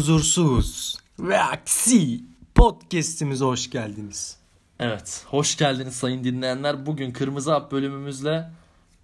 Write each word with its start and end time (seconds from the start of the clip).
Huzursuz 0.00 0.96
ve 1.18 1.40
Aksi 1.42 2.20
podcast'imize 2.54 3.44
hoş 3.44 3.70
geldiniz. 3.70 4.36
Evet, 4.80 5.24
hoş 5.26 5.56
geldiniz 5.56 5.94
sayın 5.94 6.24
dinleyenler. 6.24 6.86
Bugün 6.86 7.12
Kırmızı 7.12 7.52
Hap 7.52 7.72
bölümümüzle 7.72 8.50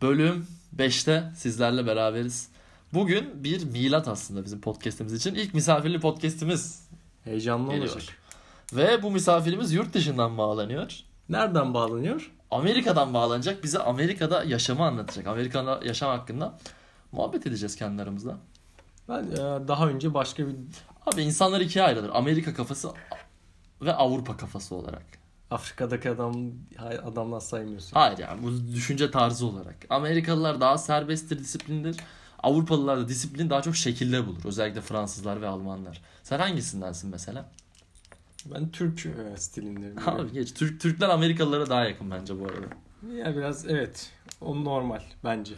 bölüm 0.03 0.47
5'te 0.77 1.33
sizlerle 1.37 1.87
beraberiz. 1.87 2.49
Bugün 2.95 3.45
bir 3.45 3.65
milat 3.65 4.09
aslında 4.09 4.45
bizim 4.45 4.61
podcast'imiz 4.61 5.13
için. 5.13 5.35
İlk 5.35 5.55
misafirli 5.55 6.01
podcast'imiz 6.01 6.83
Heyecanlı 7.25 7.71
geliyor. 7.73 7.93
olacak. 7.93 8.17
Ve 8.73 9.03
bu 9.03 9.11
misafirimiz 9.11 9.73
yurt 9.73 9.95
dışından 9.95 10.39
bağlanıyor. 10.39 10.93
Nereden 11.29 11.75
bağlanıyor? 11.75 12.31
Amerika'dan 12.51 13.15
bağlanacak. 13.15 13.65
Bize 13.65 13.79
Amerika'da 13.79 14.45
yaşamı 14.45 14.85
anlatacak. 14.85 15.27
Amerika'da 15.27 15.81
yaşam 15.85 16.19
hakkında 16.19 16.59
muhabbet 17.13 17.47
edeceğiz 17.47 17.77
kendi 17.77 18.03
aramızda. 18.03 18.39
Ben 19.09 19.23
e, 19.23 19.69
daha 19.69 19.89
önce 19.89 20.15
başka 20.15 20.47
bir 20.47 20.55
Abi 21.07 21.23
insanlar 21.23 21.61
ikiye 21.61 21.85
ayrılır. 21.85 22.11
Amerika 22.15 22.55
kafası 22.55 22.89
ve 23.83 23.95
Avrupa 23.95 24.37
kafası 24.37 24.75
olarak. 24.75 25.05
Afrika'daki 25.51 26.11
adam 26.11 26.53
adamlar 27.05 27.41
saymıyorsun. 27.41 27.91
Hayır 27.97 28.19
yani 28.19 28.43
bu 28.43 28.75
düşünce 28.75 29.11
tarzı 29.11 29.47
olarak. 29.47 29.77
Amerikalılar 29.91 30.61
daha 30.61 30.79
serbesttir, 30.79 31.39
disiplindir. 31.39 31.97
Avrupalılar 32.43 32.99
da 32.99 33.09
disiplin 33.09 33.51
daha 33.51 33.63
çok 33.63 33.77
şekilde 33.77 34.27
bulur. 34.27 34.45
Özellikle 34.45 34.81
Fransızlar 34.81 35.43
ve 35.43 35.47
Almanlar. 35.47 36.03
Sen 36.23 36.39
hangisindensin 36.39 37.11
mesela? 37.11 37.51
Ben 38.47 38.69
Türk 38.69 39.07
e, 39.07 39.37
stilindeyim. 39.37 39.97
Abi 40.09 40.33
geç. 40.33 40.55
Türk, 40.55 40.81
Türkler 40.81 41.09
Amerikalılara 41.09 41.71
daha 41.71 41.85
yakın 41.85 42.11
bence 42.11 42.41
bu 42.41 42.45
arada. 42.45 42.67
Ya 43.17 43.37
biraz 43.37 43.69
evet. 43.69 44.11
O 44.41 44.65
normal 44.65 45.01
bence. 45.25 45.55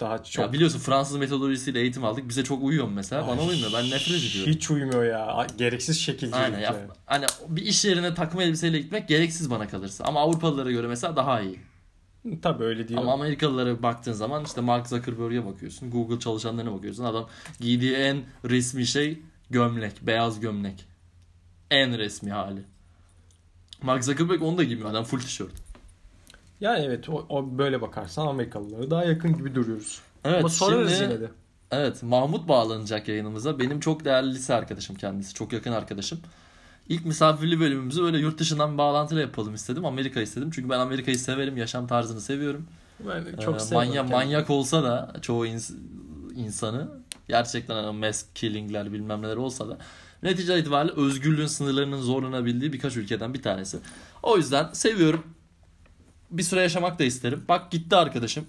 Daha 0.00 0.24
çok. 0.24 0.44
Ya 0.44 0.52
biliyorsun 0.52 0.78
Fransız 0.78 1.16
metodolojisiyle 1.16 1.80
eğitim 1.80 2.04
aldık. 2.04 2.28
Bize 2.28 2.44
çok 2.44 2.62
uyuyor 2.62 2.88
mesela. 2.88 3.26
Bana 3.26 3.40
Ay, 3.40 3.48
uymuyor. 3.48 3.72
Ben 3.72 3.90
nefret 3.90 4.24
ediyorum. 4.24 4.52
Hiç 4.52 4.70
uymuyor 4.70 5.04
ya. 5.04 5.46
Gereksiz 5.58 6.00
şekilcilik 6.00 6.34
Aynen 6.34 6.58
ya. 6.58 6.76
Hani 7.06 7.26
bir 7.48 7.62
iş 7.62 7.84
yerine 7.84 8.14
takım 8.14 8.40
elbiseyle 8.40 8.78
gitmek 8.78 9.08
gereksiz 9.08 9.50
bana 9.50 9.68
kalırsa. 9.68 10.04
Ama 10.04 10.20
Avrupalılara 10.20 10.70
göre 10.70 10.86
mesela 10.86 11.16
daha 11.16 11.40
iyi. 11.40 11.60
Tabii 12.42 12.64
öyle 12.64 12.88
diyor. 12.88 13.02
Ama 13.02 13.12
Amerikalılara 13.12 13.82
baktığın 13.82 14.12
zaman 14.12 14.44
işte 14.44 14.60
Mark 14.60 14.86
Zuckerberg'e 14.86 15.46
bakıyorsun. 15.46 15.90
Google 15.90 16.20
çalışanlarına 16.20 16.72
bakıyorsun. 16.72 17.04
Adam 17.04 17.28
giydiği 17.60 17.92
en 17.92 18.24
resmi 18.44 18.86
şey 18.86 19.18
gömlek. 19.50 19.92
Beyaz 20.02 20.40
gömlek. 20.40 20.84
En 21.70 21.98
resmi 21.98 22.30
hali. 22.30 22.60
Mark 23.82 24.04
Zuckerberg 24.04 24.42
onu 24.42 24.58
da 24.58 24.64
giymiyor. 24.64 24.90
Adam 24.90 25.04
full 25.04 25.20
tişört. 25.20 25.52
Yani 26.60 26.84
evet 26.84 27.08
o, 27.08 27.26
o 27.28 27.58
böyle 27.58 27.80
bakarsan 27.82 28.26
Amerikalılara 28.26 28.90
daha 28.90 29.04
yakın 29.04 29.36
gibi 29.36 29.54
duruyoruz. 29.54 30.00
Evet 30.24 30.38
Ama 30.40 30.48
sorarız 30.48 30.90
şimdi 30.90 31.02
yine 31.02 31.20
de. 31.20 31.30
evet 31.70 32.02
Mahmut 32.02 32.48
bağlanacak 32.48 33.08
yayınımıza. 33.08 33.58
Benim 33.58 33.80
çok 33.80 34.04
değerli 34.04 34.34
lise 34.34 34.54
arkadaşım 34.54 34.96
kendisi. 34.96 35.34
Çok 35.34 35.52
yakın 35.52 35.72
arkadaşım. 35.72 36.20
İlk 36.88 37.06
misafirli 37.06 37.60
bölümümüzü 37.60 38.02
böyle 38.02 38.18
yurt 38.18 38.38
dışından 38.38 38.72
bir 38.72 38.78
bağlantıyla 38.78 39.22
yapalım 39.22 39.54
istedim. 39.54 39.84
Amerika 39.86 40.20
istedim. 40.20 40.50
Çünkü 40.54 40.70
ben 40.70 40.78
Amerika'yı 40.78 41.18
severim. 41.18 41.56
Yaşam 41.56 41.86
tarzını 41.86 42.20
seviyorum. 42.20 42.66
Ben 43.00 43.24
Ee, 43.38 43.40
çok 43.40 43.60
sevmem 43.60 43.76
manya, 43.78 43.92
kendimi. 43.94 44.10
manyak 44.12 44.50
olsa 44.50 44.82
da 44.84 45.12
çoğu 45.22 45.46
ins- 45.46 45.76
insanı 46.34 46.88
gerçekten 47.28 47.74
hani 47.74 47.98
mass 47.98 48.24
killingler 48.34 48.92
bilmem 48.92 49.22
neler 49.22 49.36
olsa 49.36 49.68
da 49.68 49.78
netice 50.22 50.58
itibariyle 50.58 50.92
özgürlüğün 51.00 51.46
sınırlarının 51.46 52.00
zorlanabildiği 52.00 52.72
birkaç 52.72 52.96
ülkeden 52.96 53.34
bir 53.34 53.42
tanesi. 53.42 53.78
O 54.22 54.36
yüzden 54.36 54.72
seviyorum. 54.72 55.24
Bir 56.30 56.42
süre 56.42 56.60
yaşamak 56.60 56.98
da 56.98 57.04
isterim. 57.04 57.44
Bak 57.48 57.70
gitti 57.70 57.96
arkadaşım. 57.96 58.46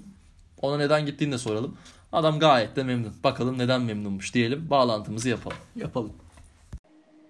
Ona 0.62 0.78
neden 0.78 1.06
gittiğini 1.06 1.31
de 1.31 1.38
soralım. 1.38 1.78
Adam 2.12 2.40
gayet 2.40 2.75
de 2.75 2.84
memnun. 2.84 3.13
Bakalım 3.23 3.57
neden 3.57 3.81
memnunmuş 3.81 4.34
diyelim. 4.34 4.69
Bağlantımızı 4.69 5.29
yapalım. 5.29 5.57
Yapalım. 5.75 6.13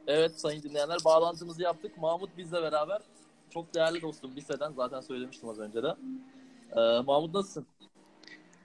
Evet 0.08 0.40
sayın 0.40 0.64
dinleyenler 0.64 0.98
bağlantımızı 1.06 1.62
yaptık. 1.62 1.98
Mahmut 1.98 2.30
bizle 2.38 2.62
beraber. 2.62 3.02
Çok 3.50 3.76
değerli 3.76 4.02
dostum 4.02 4.32
liseden 4.36 4.72
zaten 4.72 5.02
söylemiştim 5.02 5.50
az 5.50 5.60
önce 5.60 5.84
de. 5.84 5.96
Ee, 6.72 7.02
Mahmut 7.02 7.34
nasılsın? 7.34 7.66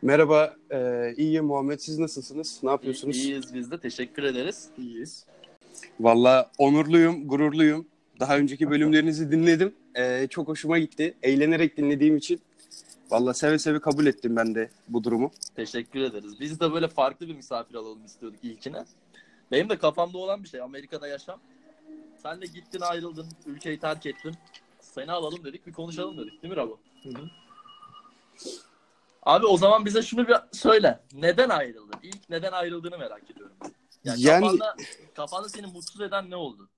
Merhaba, 0.02 0.54
e, 0.70 1.12
iyiyim 1.16 1.44
Muhammed. 1.44 1.78
Siz 1.78 1.98
nasılsınız? 1.98 2.60
Ne 2.62 2.70
yapıyorsunuz? 2.70 3.16
İyiyiz 3.16 3.54
biz 3.54 3.70
de. 3.70 3.78
Teşekkür 3.80 4.22
ederiz. 4.22 4.68
İyiyiz. 4.78 5.24
Valla 6.00 6.50
onurluyum, 6.58 7.28
gururluyum. 7.28 7.86
Daha 8.20 8.36
önceki 8.36 8.70
bölümlerinizi 8.70 9.30
dinledim. 9.30 9.74
E, 9.96 10.26
çok 10.30 10.48
hoşuma 10.48 10.78
gitti. 10.78 11.14
Eğlenerek 11.22 11.76
dinlediğim 11.76 12.16
için. 12.16 12.40
Valla 13.10 13.34
seve 13.34 13.58
seve 13.58 13.80
kabul 13.80 14.06
ettim 14.06 14.36
ben 14.36 14.54
de 14.54 14.70
bu 14.88 15.04
durumu. 15.04 15.30
Teşekkür 15.56 16.00
ederiz. 16.00 16.40
Biz 16.40 16.60
de 16.60 16.72
böyle 16.72 16.88
farklı 16.88 17.28
bir 17.28 17.34
misafir 17.34 17.74
alalım 17.74 18.04
istiyorduk 18.04 18.40
ilkine. 18.42 18.84
Benim 19.52 19.68
de 19.68 19.78
kafamda 19.78 20.18
olan 20.18 20.42
bir 20.42 20.48
şey. 20.48 20.60
Amerika'da 20.60 21.08
yaşam. 21.08 21.40
Sen 22.22 22.40
de 22.40 22.46
gittin 22.46 22.80
ayrıldın. 22.80 23.26
Ülkeyi 23.46 23.78
terk 23.78 24.06
ettin. 24.06 24.34
Seni 24.80 25.12
alalım 25.12 25.44
dedik. 25.44 25.66
Bir 25.66 25.72
konuşalım 25.72 26.18
dedik. 26.18 26.42
Değil 26.42 26.52
mi 26.54 26.56
Rabo? 26.56 26.78
Abi 29.22 29.46
o 29.46 29.56
zaman 29.56 29.84
bize 29.84 30.02
şunu 30.02 30.28
bir 30.28 30.34
söyle. 30.52 31.00
Neden 31.12 31.48
ayrıldın? 31.48 32.00
İlk 32.02 32.30
neden 32.30 32.52
ayrıldığını 32.52 32.98
merak 32.98 33.30
ediyorum. 33.30 33.56
Yani, 34.04 34.20
Yani- 34.22 34.40
kafanda, 34.40 34.76
kafanda 35.14 35.48
seni 35.48 35.66
mutsuz 35.66 36.00
eden 36.00 36.30
ne 36.30 36.36
oldu? 36.36 36.68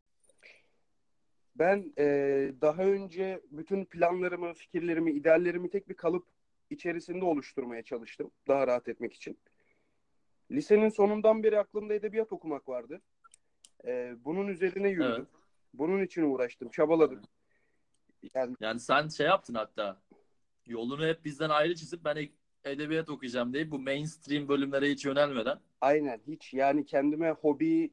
Ben 1.59 1.93
e, 1.99 2.05
daha 2.61 2.83
önce 2.83 3.41
bütün 3.51 3.85
planlarımı, 3.85 4.55
fikirlerimi, 4.55 5.13
ideallerimi 5.13 5.71
tek 5.71 5.89
bir 5.89 5.95
kalıp 5.95 6.27
içerisinde 6.71 7.25
oluşturmaya 7.25 7.83
çalıştım. 7.83 8.31
Daha 8.49 8.67
rahat 8.67 8.89
etmek 8.89 9.13
için. 9.13 9.39
Lisenin 10.51 10.89
sonundan 10.89 11.43
beri 11.43 11.59
aklımda 11.59 11.95
edebiyat 11.95 12.33
okumak 12.33 12.69
vardı. 12.69 13.01
E, 13.85 14.15
bunun 14.25 14.49
üzerine 14.49 14.89
yürüdüm. 14.89 15.15
Evet. 15.17 15.27
Bunun 15.75 16.03
için 16.03 16.23
uğraştım, 16.23 16.71
çabaladım. 16.71 17.23
Yani 18.35 18.57
Yani 18.61 18.81
sen 18.81 19.09
şey 19.09 19.27
yaptın 19.27 19.55
hatta. 19.55 20.03
Yolunu 20.67 21.07
hep 21.07 21.25
bizden 21.25 21.51
ayrı 21.51 21.75
çizip 21.75 22.05
ben 22.05 22.29
edebiyat 22.65 23.09
okuyacağım 23.09 23.53
deyip 23.53 23.71
bu 23.71 23.79
mainstream 23.79 24.49
bölümlere 24.49 24.91
hiç 24.91 25.05
yönelmeden 25.05 25.59
Aynen 25.81 26.21
hiç 26.27 26.55
yani 26.55 26.87
kendime 26.87 27.31
hobi 27.31 27.91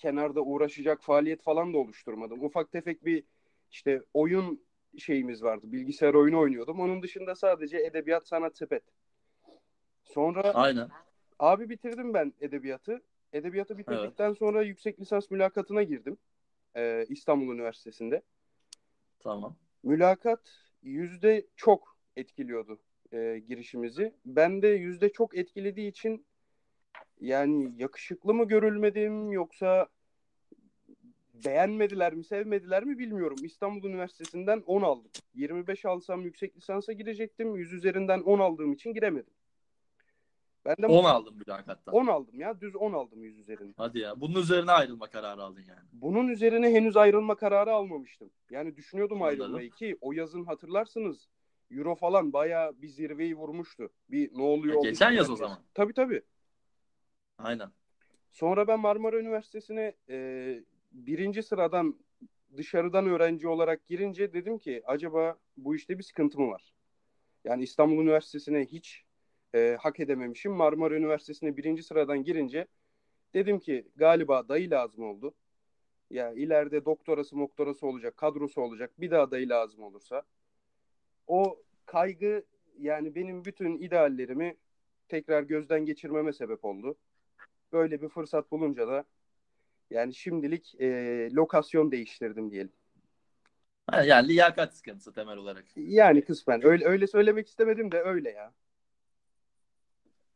kenarda 0.00 0.40
uğraşacak 0.40 1.02
faaliyet 1.02 1.42
falan 1.42 1.74
da 1.74 1.78
oluşturmadım. 1.78 2.44
Ufak 2.44 2.72
tefek 2.72 3.04
bir 3.04 3.24
işte 3.70 4.02
oyun 4.14 4.64
şeyimiz 4.98 5.42
vardı. 5.42 5.72
Bilgisayar 5.72 6.14
oyunu 6.14 6.38
oynuyordum. 6.38 6.80
Onun 6.80 7.02
dışında 7.02 7.34
sadece 7.34 7.78
edebiyat, 7.78 8.28
sanat, 8.28 8.56
sepet. 8.56 8.82
Sonra 10.04 10.54
Aynen. 10.54 10.88
abi 11.38 11.68
bitirdim 11.68 12.14
ben 12.14 12.32
edebiyatı. 12.40 13.02
Edebiyatı 13.32 13.78
bitirdikten 13.78 14.32
sonra 14.32 14.62
yüksek 14.62 15.00
lisans 15.00 15.30
mülakatına 15.30 15.82
girdim. 15.82 16.18
Ee, 16.76 17.06
İstanbul 17.08 17.54
Üniversitesi'nde. 17.54 18.22
Tamam. 19.20 19.56
Mülakat 19.82 20.40
yüzde 20.82 21.46
çok 21.56 21.96
etkiliyordu 22.16 22.80
e, 23.12 23.42
girişimizi. 23.48 24.14
Ben 24.24 24.62
de 24.62 24.68
yüzde 24.68 25.12
çok 25.12 25.38
etkilediği 25.38 25.88
için 25.88 26.26
yani 27.20 27.72
yakışıklı 27.78 28.34
mı 28.34 28.44
görülmedim 28.44 29.32
yoksa 29.32 29.88
beğenmediler 31.44 32.14
mi 32.14 32.24
sevmediler 32.24 32.84
mi 32.84 32.98
bilmiyorum. 32.98 33.36
İstanbul 33.42 33.88
Üniversitesi'nden 33.88 34.62
10 34.66 34.82
aldım. 34.82 35.10
25 35.34 35.84
alsam 35.84 36.20
yüksek 36.22 36.56
lisansa 36.56 36.92
girecektim. 36.92 37.56
100 37.56 37.72
üzerinden 37.72 38.20
10 38.20 38.38
aldığım 38.38 38.72
için 38.72 38.94
giremedim. 38.94 39.32
Ben 40.64 40.76
de 40.82 40.86
10 40.86 41.04
aldım 41.04 41.36
mülakatta. 41.36 41.92
10 41.92 42.06
aldım 42.06 42.40
ya. 42.40 42.60
Düz 42.60 42.76
10 42.76 42.92
aldım 42.92 43.22
100 43.24 43.38
üzerinden. 43.38 43.74
Hadi 43.76 43.98
ya. 43.98 44.20
Bunun 44.20 44.40
üzerine 44.40 44.72
ayrılma 44.72 45.06
kararı 45.06 45.42
aldın 45.42 45.64
yani. 45.68 45.88
Bunun 45.92 46.28
üzerine 46.28 46.70
henüz 46.70 46.96
ayrılma 46.96 47.34
kararı 47.34 47.72
almamıştım. 47.72 48.30
Yani 48.50 48.76
düşünüyordum 48.76 49.22
Anladım. 49.22 49.40
ayrılmayı 49.40 49.70
ki 49.70 49.98
o 50.00 50.12
yazın 50.12 50.44
hatırlarsınız 50.44 51.28
Euro 51.70 51.94
falan 51.94 52.32
bayağı 52.32 52.82
bir 52.82 52.88
zirveyi 52.88 53.34
vurmuştu. 53.34 53.90
Bir 54.10 54.38
ne 54.38 54.42
oluyor? 54.42 54.84
Ya 54.84 54.90
geçen 54.90 55.10
yaz 55.10 55.30
o 55.30 55.36
zaman. 55.36 55.58
Tabii 55.74 55.92
tabii. 55.92 56.22
Aynen. 57.44 57.70
Sonra 58.30 58.68
ben 58.68 58.80
Marmara 58.80 59.18
Üniversitesi'ne 59.18 59.94
e, 60.08 60.60
birinci 60.92 61.42
sıradan 61.42 61.98
dışarıdan 62.56 63.06
öğrenci 63.06 63.48
olarak 63.48 63.86
girince 63.88 64.32
dedim 64.32 64.58
ki 64.58 64.82
acaba 64.84 65.36
bu 65.56 65.74
işte 65.76 65.98
bir 65.98 66.02
sıkıntı 66.02 66.40
mı 66.40 66.50
var? 66.50 66.74
Yani 67.44 67.62
İstanbul 67.62 68.02
Üniversitesi'ne 68.02 68.64
hiç 68.64 69.04
e, 69.54 69.76
hak 69.80 70.00
edememişim. 70.00 70.52
Marmara 70.52 70.94
Üniversitesi'ne 70.94 71.56
birinci 71.56 71.82
sıradan 71.82 72.24
girince 72.24 72.66
dedim 73.34 73.58
ki 73.58 73.88
galiba 73.96 74.48
dayı 74.48 74.70
lazım 74.70 75.04
oldu. 75.04 75.34
Ya 76.10 76.32
ileride 76.32 76.84
doktorası 76.84 77.36
moktorası 77.36 77.86
olacak, 77.86 78.16
kadrosu 78.16 78.60
olacak. 78.60 78.90
Bir 79.00 79.10
daha 79.10 79.30
dayı 79.30 79.48
lazım 79.48 79.82
olursa. 79.82 80.22
O 81.26 81.62
kaygı 81.86 82.44
yani 82.78 83.14
benim 83.14 83.44
bütün 83.44 83.78
ideallerimi 83.78 84.56
tekrar 85.08 85.42
gözden 85.42 85.84
geçirmeme 85.84 86.32
sebep 86.32 86.64
oldu. 86.64 86.96
Böyle 87.72 88.02
bir 88.02 88.08
fırsat 88.08 88.50
bulunca 88.50 88.88
da 88.88 89.04
yani 89.90 90.14
şimdilik 90.14 90.74
e, 90.80 90.88
lokasyon 91.32 91.92
değiştirdim 91.92 92.50
diyelim. 92.50 92.72
Ha, 93.86 94.02
Yani 94.02 94.28
liyakat 94.28 94.76
sıkıntısı 94.76 95.12
temel 95.12 95.36
olarak. 95.36 95.64
Yani 95.76 96.24
kısmen 96.24 96.64
öyle 96.66 96.84
öyle 96.84 97.06
söylemek 97.06 97.48
istemedim 97.48 97.92
de 97.92 98.00
öyle 98.02 98.30
ya. 98.30 98.52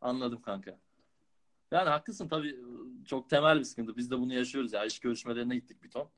Anladım 0.00 0.42
kanka. 0.42 0.78
Yani 1.70 1.88
haklısın 1.88 2.28
tabii. 2.28 2.56
çok 3.06 3.30
temel 3.30 3.58
bir 3.58 3.64
sıkıntı. 3.64 3.96
Biz 3.96 4.10
de 4.10 4.18
bunu 4.18 4.34
yaşıyoruz 4.34 4.72
ya. 4.72 4.84
İş 4.84 4.98
görüşmelerine 4.98 5.54
gittik 5.56 5.82
bir 5.82 5.90
ton. 5.90 6.10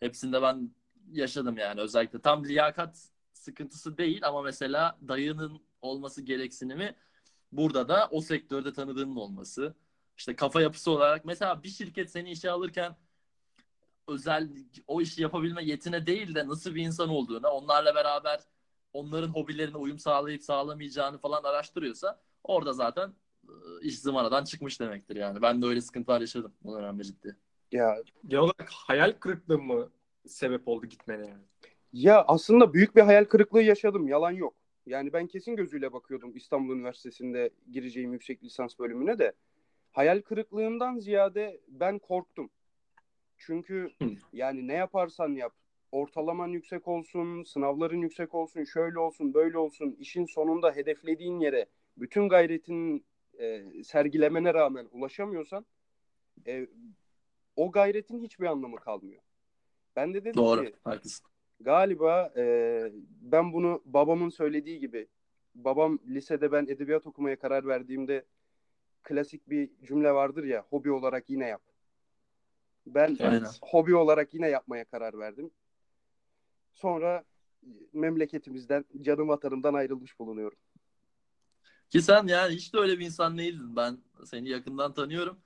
Hepsinde 0.00 0.42
ben 0.42 0.70
yaşadım 1.12 1.58
yani 1.58 1.80
özellikle. 1.80 2.20
Tam 2.20 2.44
liyakat 2.44 3.08
sıkıntısı 3.32 3.98
değil 3.98 4.26
ama 4.28 4.42
mesela 4.42 4.98
dayının 5.08 5.62
olması 5.82 6.22
gereksinimi 6.22 6.94
burada 7.52 7.88
da 7.88 8.08
o 8.10 8.20
sektörde 8.20 8.72
tanıdığının 8.72 9.16
olması. 9.16 9.74
İşte 10.18 10.36
kafa 10.36 10.60
yapısı 10.60 10.90
olarak 10.90 11.24
mesela 11.24 11.62
bir 11.62 11.68
şirket 11.68 12.10
seni 12.10 12.30
işe 12.30 12.50
alırken 12.50 12.96
özel 14.08 14.50
o 14.86 15.00
işi 15.00 15.22
yapabilme 15.22 15.64
yetine 15.64 16.06
değil 16.06 16.34
de 16.34 16.48
nasıl 16.48 16.74
bir 16.74 16.82
insan 16.82 17.08
olduğunu, 17.08 17.48
onlarla 17.48 17.94
beraber 17.94 18.40
onların 18.92 19.28
hobilerine 19.28 19.76
uyum 19.76 19.98
sağlayıp 19.98 20.42
sağlamayacağını 20.42 21.18
falan 21.18 21.42
araştırıyorsa 21.44 22.20
orada 22.44 22.72
zaten 22.72 23.12
iş 23.82 23.98
zıvanadan 23.98 24.44
çıkmış 24.44 24.80
demektir 24.80 25.16
yani. 25.16 25.42
Ben 25.42 25.62
de 25.62 25.66
öyle 25.66 25.80
sıkıntılar 25.80 26.20
yaşadım 26.20 26.52
bu 26.64 26.76
dönemde 26.76 27.04
ciddi. 27.04 27.36
Ya 27.72 27.96
Genel 28.26 28.42
olarak 28.42 28.70
hayal 28.70 29.12
kırıklığı 29.12 29.58
mı 29.58 29.90
sebep 30.26 30.68
oldu 30.68 30.86
gitmene 30.86 31.26
yani? 31.26 31.42
Ya 31.92 32.24
aslında 32.28 32.72
büyük 32.74 32.96
bir 32.96 33.02
hayal 33.02 33.24
kırıklığı 33.24 33.62
yaşadım. 33.62 34.08
Yalan 34.08 34.30
yok. 34.30 34.54
Yani 34.86 35.12
ben 35.12 35.26
kesin 35.26 35.56
gözüyle 35.56 35.92
bakıyordum 35.92 36.36
İstanbul 36.36 36.76
Üniversitesi'nde 36.76 37.50
gireceğim 37.72 38.12
yüksek 38.12 38.44
lisans 38.44 38.78
bölümüne 38.78 39.18
de. 39.18 39.32
Hayal 39.96 40.22
kırıklığından 40.22 40.98
ziyade 40.98 41.60
ben 41.68 41.98
korktum. 41.98 42.50
Çünkü 43.36 43.90
yani 44.32 44.68
ne 44.68 44.72
yaparsan 44.72 45.28
yap, 45.28 45.52
ortalaman 45.92 46.48
yüksek 46.48 46.88
olsun, 46.88 47.42
sınavların 47.42 48.00
yüksek 48.00 48.34
olsun, 48.34 48.64
şöyle 48.64 48.98
olsun, 48.98 49.34
böyle 49.34 49.58
olsun, 49.58 49.96
işin 49.98 50.24
sonunda 50.24 50.72
hedeflediğin 50.72 51.40
yere 51.40 51.66
bütün 51.96 52.28
gayretinin 52.28 53.06
e, 53.38 53.64
sergilemene 53.84 54.54
rağmen 54.54 54.88
ulaşamıyorsan 54.92 55.66
e, 56.46 56.66
o 57.56 57.72
gayretin 57.72 58.18
hiçbir 58.18 58.46
anlamı 58.46 58.76
kalmıyor. 58.76 59.22
Ben 59.96 60.14
de 60.14 60.20
dedim 60.20 60.34
Doğru, 60.34 60.64
ki 60.64 60.72
haklısın. 60.84 61.26
Galiba 61.60 62.32
e, 62.36 62.42
ben 63.20 63.52
bunu 63.52 63.82
babamın 63.84 64.28
söylediği 64.28 64.78
gibi 64.78 65.08
babam 65.54 65.98
lisede 66.06 66.52
ben 66.52 66.62
edebiyat 66.62 67.06
okumaya 67.06 67.38
karar 67.38 67.66
verdiğimde 67.66 68.24
klasik 69.06 69.50
bir 69.50 69.70
cümle 69.82 70.12
vardır 70.12 70.44
ya 70.44 70.66
hobi 70.70 70.92
olarak 70.92 71.30
yine 71.30 71.46
yap. 71.46 71.62
Ben 72.86 73.16
Aynen. 73.20 73.46
hobi 73.62 73.94
olarak 73.94 74.34
yine 74.34 74.48
yapmaya 74.48 74.84
karar 74.84 75.18
verdim. 75.18 75.50
Sonra 76.74 77.24
memleketimizden, 77.92 78.84
canım 79.00 79.28
vatanımdan 79.28 79.74
ayrılmış 79.74 80.18
bulunuyorum. 80.18 80.58
Ki 81.90 82.02
sen 82.02 82.26
yani 82.26 82.54
hiç 82.54 82.74
de 82.74 82.78
öyle 82.78 82.98
bir 82.98 83.04
insan 83.04 83.38
değildin. 83.38 83.76
Ben 83.76 83.98
seni 84.24 84.48
yakından 84.48 84.94
tanıyorum. 84.94 85.38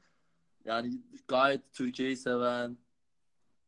Yani 0.64 0.92
gayet 1.28 1.72
Türkiye'yi 1.72 2.16
seven 2.16 2.76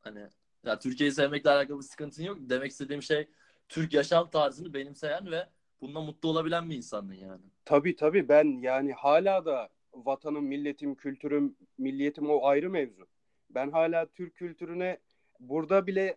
hani 0.03 0.29
ya 0.65 0.79
Türkiye'yi 0.79 1.13
sevmekle 1.13 1.51
alakalı 1.51 1.79
bir 1.79 1.85
sıkıntın 1.85 2.23
yok. 2.23 2.39
Demek 2.41 2.71
istediğim 2.71 3.03
şey 3.03 3.29
Türk 3.69 3.93
yaşam 3.95 4.31
tarzını 4.31 4.75
benimseyen 4.75 5.31
ve 5.31 5.49
bununla 5.81 6.01
mutlu 6.01 6.29
olabilen 6.29 6.71
bir 6.71 6.77
insandın 6.77 7.15
yani. 7.15 7.43
Tabii 7.65 7.97
tabii 7.97 8.29
ben 8.29 8.61
yani 8.63 8.93
hala 8.93 9.45
da 9.45 9.69
vatanım, 9.95 10.45
milletim, 10.45 10.95
kültürüm, 10.95 11.57
milliyetim 11.79 12.31
o 12.31 12.47
ayrı 12.47 12.71
mevzu. 12.71 13.07
Ben 13.51 13.71
hala 13.71 14.07
Türk 14.07 14.35
kültürüne 14.35 14.99
burada 15.41 15.87
bile 15.87 16.17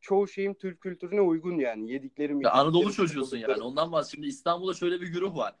çoğu 0.00 0.28
şeyim 0.28 0.54
Türk 0.54 0.80
kültürüne 0.80 1.20
uygun 1.20 1.58
yani. 1.58 1.90
Yediklerim, 1.90 2.40
Ya 2.40 2.50
Anadolu 2.50 2.92
çocuğusun 2.92 3.36
yani. 3.36 3.62
Ondan 3.62 3.92
bahsediyorum. 3.92 4.10
Şimdi 4.10 4.26
İstanbul'da 4.26 4.74
şöyle 4.74 5.00
bir 5.00 5.06
güruh 5.08 5.36
var. 5.36 5.54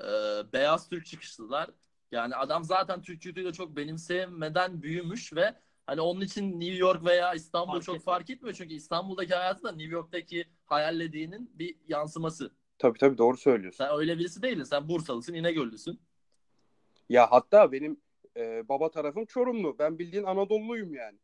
Ee, 0.00 0.04
beyaz 0.52 0.88
Türk 0.88 1.06
çıkışlılar. 1.06 1.70
Yani 2.12 2.36
adam 2.36 2.64
zaten 2.64 3.02
Türk 3.02 3.22
kültürüyle 3.22 3.52
çok 3.52 3.76
benimsemeden 3.76 4.82
büyümüş 4.82 5.32
ve 5.34 5.54
hani 5.86 6.00
onun 6.00 6.20
için 6.20 6.60
New 6.60 6.76
York 6.76 7.04
veya 7.04 7.34
İstanbul 7.34 7.72
Fark 7.72 7.84
çok 7.84 7.96
etmiyor. 7.96 8.16
fark 8.16 8.30
etmiyor. 8.30 8.54
Çünkü 8.54 8.74
İstanbul'daki 8.74 9.34
hayatı 9.34 9.62
da 9.62 9.72
New 9.72 9.92
York'taki 9.92 10.44
hayallediğinin 10.66 11.50
bir 11.54 11.76
yansıması. 11.88 12.50
Tabii 12.78 12.98
tabii 12.98 13.18
doğru 13.18 13.36
söylüyorsun. 13.36 13.84
Sen 13.84 13.96
öyle 13.98 14.18
birisi 14.18 14.42
değilsin. 14.42 14.64
Sen 14.64 14.88
Bursalısın, 14.88 15.34
İnegöllüsün. 15.34 16.00
Ya 17.08 17.32
hatta 17.32 17.72
benim 17.72 18.00
e, 18.36 18.68
baba 18.68 18.90
tarafım 18.90 19.26
Çorumlu. 19.26 19.78
Ben 19.78 19.98
bildiğin 19.98 20.24
Anadolu'luyum 20.24 20.94
yani. 20.94 21.18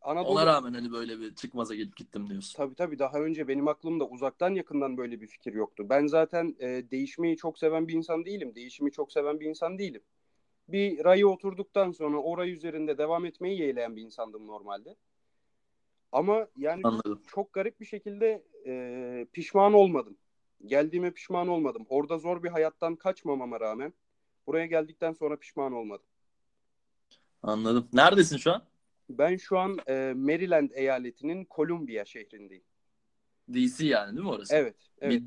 Anadolu 0.00 0.32
Ona 0.32 0.46
rağmen 0.46 0.72
hani 0.72 0.92
böyle 0.92 1.20
bir 1.20 1.34
çıkmaza 1.34 1.74
gelip 1.74 1.96
gittim 1.96 2.28
diyorsun. 2.30 2.56
Tabii 2.56 2.74
tabii 2.74 2.98
daha 2.98 3.18
önce 3.18 3.48
benim 3.48 3.68
aklımda 3.68 4.04
uzaktan 4.08 4.54
yakından 4.54 4.96
böyle 4.96 5.20
bir 5.20 5.26
fikir 5.26 5.54
yoktu. 5.54 5.86
Ben 5.90 6.06
zaten 6.06 6.56
e, 6.60 6.90
değişmeyi 6.90 7.36
çok 7.36 7.58
seven 7.58 7.88
bir 7.88 7.94
insan 7.94 8.24
değilim. 8.24 8.54
Değişimi 8.54 8.92
çok 8.92 9.12
seven 9.12 9.40
bir 9.40 9.46
insan 9.46 9.78
değilim. 9.78 10.02
Bir 10.68 11.04
raya 11.04 11.26
oturduktan 11.26 11.92
sonra 11.92 12.18
o 12.18 12.38
ray 12.38 12.52
üzerinde 12.52 12.98
devam 12.98 13.24
etmeyi 13.24 13.60
yeğleyen 13.60 13.96
bir 13.96 14.02
insandım 14.02 14.46
normalde. 14.46 14.96
Ama 16.12 16.48
yani 16.56 16.82
Anladım. 16.84 17.22
çok 17.26 17.52
garip 17.52 17.80
bir 17.80 17.86
şekilde 17.86 18.44
e, 18.66 19.26
pişman 19.32 19.72
olmadım. 19.72 20.16
Geldiğime 20.66 21.10
pişman 21.10 21.48
olmadım. 21.48 21.86
Orada 21.88 22.18
zor 22.18 22.42
bir 22.42 22.48
hayattan 22.48 22.96
kaçmamama 22.96 23.60
rağmen 23.60 23.92
buraya 24.48 24.66
geldikten 24.66 25.12
sonra 25.12 25.36
pişman 25.36 25.72
olmadım. 25.72 26.06
Anladım. 27.42 27.88
Neredesin 27.92 28.36
şu 28.36 28.52
an? 28.52 28.62
Ben 29.10 29.36
şu 29.36 29.58
an 29.58 29.78
e, 29.86 30.12
Maryland 30.16 30.70
eyaletinin 30.74 31.46
Columbia 31.50 32.04
şehrindeyim. 32.04 32.64
DC 33.52 33.86
yani 33.86 34.16
değil 34.16 34.26
mi 34.26 34.32
orası? 34.32 34.54
Evet, 34.54 34.76
evet. 35.00 35.22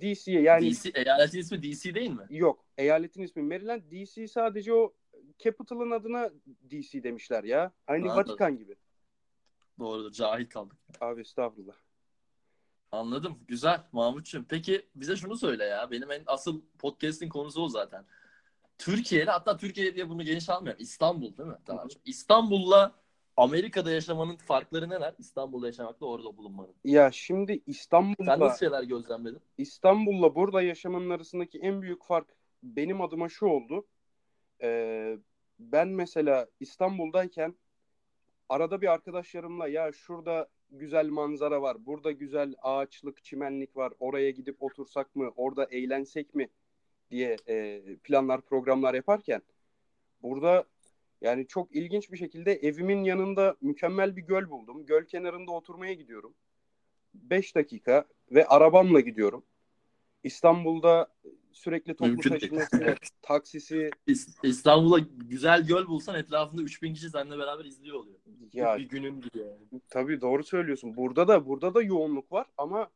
DC'ye 0.00 0.40
yani 0.40 0.70
DC, 0.70 0.90
eyaletin 0.94 1.38
ismi 1.38 1.62
DC 1.62 1.94
değil 1.94 2.10
mi? 2.10 2.26
Yok. 2.30 2.64
Eyaletin 2.78 3.22
ismi 3.22 3.42
Maryland. 3.42 3.82
DC 3.92 4.28
sadece 4.28 4.74
o 4.74 4.94
Capital'ın 5.38 5.90
adına 5.90 6.30
DC 6.70 7.02
demişler 7.02 7.44
ya. 7.44 7.72
Aynı 7.86 8.12
Anladım. 8.12 8.30
Vatikan 8.30 8.58
gibi. 8.58 8.76
Doğrudur. 9.78 10.12
Cahil 10.12 10.46
kaldık. 10.48 10.76
Abi 11.00 11.20
estağfurullah. 11.20 11.74
Anladım. 12.92 13.38
Güzel 13.48 13.84
Mahmutçum. 13.92 14.46
Peki 14.48 14.86
bize 14.94 15.16
şunu 15.16 15.36
söyle 15.36 15.64
ya. 15.64 15.90
Benim 15.90 16.10
en 16.10 16.22
asıl 16.26 16.62
podcast'in 16.78 17.28
konusu 17.28 17.62
o 17.62 17.68
zaten. 17.68 18.04
Türkiye'yle 18.78 19.30
hatta 19.30 19.56
Türkiye 19.56 19.94
diye 19.94 20.08
bunu 20.08 20.22
geniş 20.22 20.48
almıyorum. 20.48 20.82
İstanbul 20.82 21.36
değil 21.36 21.48
mi? 21.48 21.56
Daha 21.66 21.80
Hı 21.80 21.84
hı. 21.84 21.88
çok. 21.88 22.08
İstanbul'la 22.08 22.92
Amerika'da 23.36 23.90
yaşamanın 23.90 24.36
farkları 24.36 24.90
neler? 24.90 25.14
İstanbul'da 25.18 25.66
yaşamakla 25.66 26.06
orada 26.06 26.36
bulunmanın. 26.36 26.74
Ya 26.84 27.10
şimdi 27.12 27.52
Sen 27.52 27.62
İstanbul'la 27.66 28.38
nasıl 28.38 28.58
şeyler 28.58 28.82
gözlemledin? 28.82 29.40
İstanbul'la 29.58 30.34
burada 30.34 30.62
yaşamanın 30.62 31.10
arasındaki 31.10 31.58
en 31.58 31.82
büyük 31.82 32.04
fark 32.04 32.26
benim 32.62 33.00
adıma 33.00 33.28
şu 33.28 33.46
oldu. 33.46 33.86
Ee, 34.62 35.18
ben 35.58 35.88
mesela 35.88 36.46
İstanbul'dayken 36.60 37.54
arada 38.48 38.80
bir 38.80 38.92
arkadaşlarımla 38.92 39.68
ya 39.68 39.92
şurada 39.92 40.48
güzel 40.70 41.08
manzara 41.08 41.62
var, 41.62 41.86
burada 41.86 42.12
güzel 42.12 42.54
ağaçlık, 42.62 43.24
çimenlik 43.24 43.76
var, 43.76 43.92
oraya 44.00 44.30
gidip 44.30 44.62
otursak 44.62 45.16
mı, 45.16 45.32
orada 45.36 45.64
eğlensek 45.64 46.34
mi 46.34 46.48
diye 47.10 47.36
e, 47.48 47.82
planlar, 48.04 48.40
programlar 48.40 48.94
yaparken 48.94 49.42
burada 50.22 50.64
yani 51.20 51.46
çok 51.46 51.74
ilginç 51.76 52.12
bir 52.12 52.16
şekilde 52.16 52.52
evimin 52.52 53.04
yanında 53.04 53.56
mükemmel 53.60 54.16
bir 54.16 54.22
göl 54.22 54.50
buldum. 54.50 54.86
Göl 54.86 55.04
kenarında 55.04 55.52
oturmaya 55.52 55.92
gidiyorum. 55.94 56.34
5 57.14 57.54
dakika 57.54 58.04
ve 58.30 58.46
arabamla 58.46 59.00
gidiyorum. 59.00 59.42
İstanbul'da 60.24 61.08
sürekli 61.52 61.94
toplu 61.94 62.06
Mümkün 62.10 62.30
değil. 62.30 62.40
taşıması, 62.40 62.96
taksisi 63.22 63.90
İs- 64.08 64.46
İstanbul'a 64.48 64.98
güzel 65.16 65.66
göl 65.66 65.86
bulsan 65.86 66.14
etrafında 66.18 66.62
3000 66.62 66.94
kişi 66.94 67.10
seninle 67.10 67.38
beraber 67.38 67.64
izliyor 67.64 67.96
oluyor. 67.96 68.16
ya 68.52 68.78
Bir 68.78 68.88
günün 68.88 69.20
gibi 69.20 69.38
yani. 69.38 69.80
tabii 69.88 70.20
doğru 70.20 70.44
söylüyorsun. 70.44 70.96
Burada 70.96 71.28
da 71.28 71.46
burada 71.46 71.74
da 71.74 71.82
yoğunluk 71.82 72.32
var 72.32 72.46
ama 72.58 72.90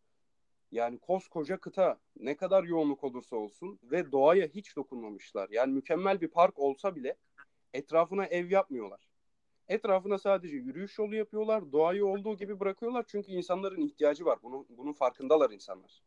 yani 0.73 0.99
koskoca 0.99 1.57
kıta 1.61 1.99
ne 2.17 2.37
kadar 2.37 2.65
yoğunluk 2.65 3.05
olursa 3.05 3.37
olsun 3.37 3.79
ve 3.83 4.13
doğaya 4.13 4.47
hiç 4.47 4.77
dokunmamışlar. 4.77 5.49
Yani 5.51 5.73
mükemmel 5.73 6.21
bir 6.21 6.29
park 6.29 6.59
olsa 6.59 6.97
bile 6.97 7.17
etrafına 7.75 8.27
ev 8.27 8.51
yapmıyorlar. 8.51 9.01
Etrafına 9.69 10.19
sadece 10.19 10.57
yürüyüş 10.57 10.99
yolu 10.99 11.15
yapıyorlar. 11.15 11.73
Doğayı 11.73 12.07
olduğu 12.07 12.37
gibi 12.37 12.61
bırakıyorlar 12.61 13.05
çünkü 13.09 13.33
insanların 13.33 13.81
ihtiyacı 13.81 14.25
var. 14.25 14.39
Bunun, 14.43 14.67
bunun 14.69 14.93
farkındalar 14.93 15.51
insanlar. 15.51 16.03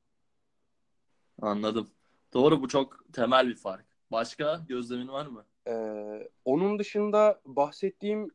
Anladım. 1.41 1.89
Doğru 2.33 2.61
bu 2.61 2.67
çok 2.67 3.13
temel 3.13 3.47
bir 3.47 3.55
fark. 3.55 3.85
Başka 4.11 4.61
gözlemin 4.67 5.07
var 5.07 5.25
mı? 5.25 5.45
Ee, 5.67 6.29
onun 6.45 6.79
dışında 6.79 7.41
bahsettiğim 7.45 8.31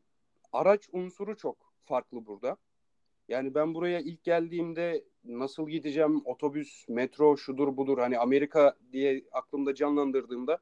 araç 0.53 0.89
unsuru 0.91 1.37
çok 1.37 1.73
farklı 1.83 2.25
burada. 2.25 2.57
Yani 3.31 3.55
ben 3.55 3.73
buraya 3.73 3.99
ilk 3.99 4.23
geldiğimde 4.23 5.03
nasıl 5.23 5.69
gideceğim, 5.69 6.21
otobüs, 6.25 6.89
metro, 6.89 7.37
şudur 7.37 7.77
budur 7.77 7.97
hani 7.97 8.19
Amerika 8.19 8.77
diye 8.91 9.23
aklımda 9.31 9.75
canlandırdığımda 9.75 10.59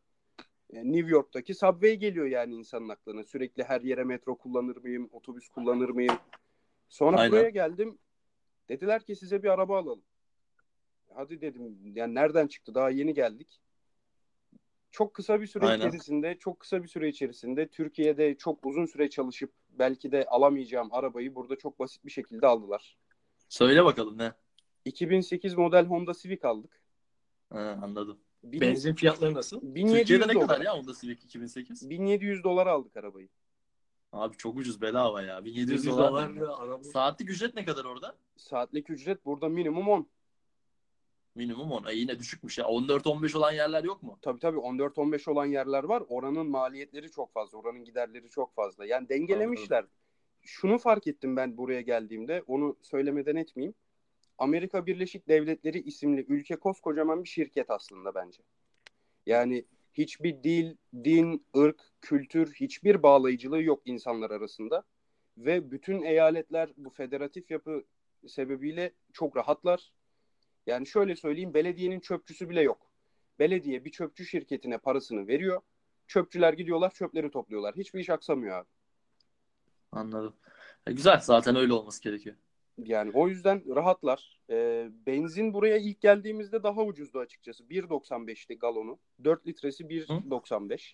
e, 0.74 0.92
New 0.92 1.10
York'taki 1.10 1.54
Subway 1.54 1.96
geliyor 1.96 2.26
yani 2.26 2.56
insanın 2.56 2.90
aklına. 2.90 3.24
Sürekli 3.24 3.64
her 3.64 3.82
yere 3.82 4.04
metro 4.04 4.38
kullanır 4.38 4.78
mıyım, 4.78 5.10
otobüs 5.12 5.50
kullanır 5.50 5.90
mıyım? 5.90 6.18
Sonra 6.90 7.18
Aynen. 7.18 7.32
buraya 7.32 7.50
geldim. 7.50 7.98
Dediler 8.70 9.04
ki 9.04 9.16
size 9.16 9.44
bir 9.44 9.50
araba 9.50 9.78
alalım. 9.80 10.04
Hadi 11.14 11.42
dedim 11.42 11.78
yani 11.96 12.16
nereden 12.16 12.48
çıktı 12.48 12.76
daha 12.76 12.90
yeni 12.90 13.14
geldik. 13.14 13.62
çok 14.92 15.14
kısa 15.14 15.42
bir 15.42 15.48
süre 15.48 15.66
Aynen. 15.66 15.88
içerisinde 15.88 16.38
çok 16.40 16.60
kısa 16.60 16.84
bir 16.84 16.88
süre 16.88 17.10
içerisinde 17.10 17.68
Türkiye'de 17.68 18.38
çok 18.38 18.66
uzun 18.66 18.86
süre 18.86 19.10
çalışıp 19.10 19.59
belki 19.80 20.12
de 20.12 20.26
alamayacağım 20.26 20.94
arabayı 20.94 21.36
burada 21.36 21.56
çok 21.56 21.80
basit 21.80 22.06
bir 22.06 22.12
şekilde 22.12 22.48
aldılar. 22.48 22.98
Söyle 23.50 23.86
bakalım 23.86 24.18
ne? 24.18 24.34
2008 24.86 25.54
model 25.58 25.86
Honda 25.86 26.14
Civic 26.14 26.40
aldık. 26.44 26.82
Ha, 27.50 27.80
anladım. 27.84 28.20
Bin- 28.44 28.62
Benzin 28.62 28.94
fiyatları 28.94 29.34
nasıl? 29.34 29.62
1700 29.62 30.00
Türkiye'de 30.00 30.28
ne 30.28 30.34
dolar. 30.34 30.48
kadar 30.48 30.62
ya 30.62 30.78
Honda 30.78 30.94
Civic 31.02 31.14
2008? 31.14 31.90
1700 31.90 32.44
dolar 32.44 32.68
aldık 32.68 32.98
arabayı. 32.98 33.30
Abi 34.12 34.38
çok 34.38 34.58
ucuz 34.58 34.82
bedava 34.82 35.22
ya. 35.22 35.46
1700 35.46 35.86
100 35.86 35.98
dolar. 35.98 36.12
dolar 36.12 36.30
ya 36.30 36.56
araba. 36.56 36.84
Saatlik 36.84 37.30
ücret 37.30 37.56
ne 37.56 37.66
kadar 37.66 37.86
orada? 37.86 38.16
Saatlik 38.38 38.90
ücret 38.90 39.26
burada 39.26 39.50
minimum 39.50 39.88
10. 39.90 40.08
Minimum 41.40 41.72
10. 41.72 41.86
E 41.86 41.94
yine 41.94 42.20
düşükmüş 42.20 42.58
ya. 42.58 42.66
14-15 42.66 43.38
olan 43.38 43.52
yerler 43.52 43.84
yok 43.84 44.04
mu? 44.04 44.20
Tabii 44.22 44.40
tabii 44.40 44.58
14-15 44.58 45.30
olan 45.32 45.46
yerler 45.46 45.84
var. 45.84 46.04
Oranın 46.10 46.50
maliyetleri 46.50 47.12
çok 47.12 47.34
fazla. 47.34 47.58
Oranın 47.58 47.84
giderleri 47.84 48.30
çok 48.30 48.56
fazla. 48.56 48.86
Yani 48.86 49.10
dengelemişler. 49.10 49.86
Şunu 50.42 50.78
fark 50.78 51.08
ettim 51.08 51.36
ben 51.36 51.58
buraya 51.58 51.82
geldiğimde. 51.82 52.44
Onu 52.48 52.78
söylemeden 52.82 53.36
etmeyeyim. 53.36 53.76
Amerika 54.38 54.86
Birleşik 54.86 55.28
Devletleri 55.28 55.82
isimli 55.82 56.26
ülke 56.30 56.56
koskocaman 56.56 57.24
bir 57.24 57.30
şirket 57.30 57.70
aslında 57.70 58.16
bence. 58.16 58.42
Yani 59.26 59.66
hiçbir 59.94 60.44
dil, 60.44 60.76
din, 61.04 61.46
ırk, 61.58 61.92
kültür 62.02 62.54
hiçbir 62.54 63.04
bağlayıcılığı 63.04 63.64
yok 63.64 63.82
insanlar 63.86 64.32
arasında. 64.32 64.84
Ve 65.38 65.72
bütün 65.72 66.02
eyaletler 66.02 66.70
bu 66.78 66.90
federatif 66.90 67.52
yapı 67.52 67.84
sebebiyle 68.28 68.92
çok 69.14 69.38
rahatlar. 69.38 69.92
Yani 70.68 70.88
şöyle 70.88 71.16
söyleyeyim 71.16 71.54
belediyenin 71.54 72.00
çöpçüsü 72.00 72.50
bile 72.50 72.62
yok. 72.62 72.92
Belediye 73.40 73.86
bir 73.86 73.92
çöpçü 73.92 74.26
şirketine 74.26 74.78
parasını 74.78 75.28
veriyor. 75.28 75.62
Çöpçüler 76.08 76.54
gidiyorlar 76.54 76.92
çöpleri 76.92 77.32
topluyorlar. 77.32 77.76
Hiçbir 77.76 78.00
iş 78.00 78.10
aksamıyor 78.10 78.58
abi. 78.58 78.68
Anladım. 79.92 80.34
E, 80.88 80.92
güzel 80.92 81.20
zaten 81.20 81.56
öyle 81.56 81.74
olması 81.74 82.04
gerekiyor. 82.04 82.36
Yani 82.78 83.12
o 83.14 83.28
yüzden 83.28 83.76
rahatlar. 83.76 84.40
Ee, 84.50 84.90
benzin 85.06 85.54
buraya 85.54 85.78
ilk 85.78 86.02
geldiğimizde 86.02 86.64
daha 86.64 86.84
ucuzdu 86.84 87.20
açıkçası. 87.20 87.64
1.95'ti 87.64 88.58
galonu. 88.58 89.00
4 89.24 89.48
litresi 89.48 89.84
1.95. 89.84 90.94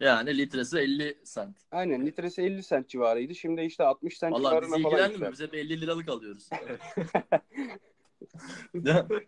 Yani 0.00 0.38
litresi 0.38 0.78
50 0.78 1.18
sent. 1.24 1.56
Aynen 1.70 2.06
litresi 2.06 2.42
50 2.42 2.62
sent 2.62 2.88
civarıydı. 2.88 3.34
Şimdi 3.34 3.60
işte 3.62 3.84
60 3.84 4.18
sent 4.18 4.32
Valla 4.32 4.50
civarına 4.50 4.74
bizi 4.76 4.82
falan 4.82 4.94
ilgilenmiyor. 4.94 5.32
yükseldi. 5.32 5.32
Biz 5.32 5.40
hep 5.40 5.54
50 5.54 5.80
liralık 5.80 6.08
alıyoruz. 6.08 6.48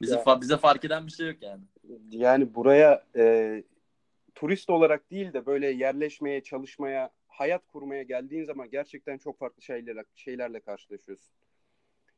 Bize, 0.00 0.14
fa- 0.14 0.40
bize 0.40 0.56
fark 0.56 0.84
eden 0.84 1.06
bir 1.06 1.12
şey 1.12 1.26
yok 1.26 1.42
yani. 1.42 1.62
Yani 2.10 2.54
buraya 2.54 3.04
e, 3.16 3.62
turist 4.34 4.70
olarak 4.70 5.10
değil 5.10 5.32
de 5.32 5.46
böyle 5.46 5.70
yerleşmeye, 5.70 6.42
çalışmaya, 6.42 7.10
hayat 7.28 7.66
kurmaya 7.66 8.02
geldiğin 8.02 8.44
zaman 8.44 8.70
gerçekten 8.70 9.18
çok 9.18 9.38
farklı 9.38 9.62
şeylerle, 9.62 10.04
şeylerle 10.14 10.60
karşılaşıyorsun. 10.60 11.34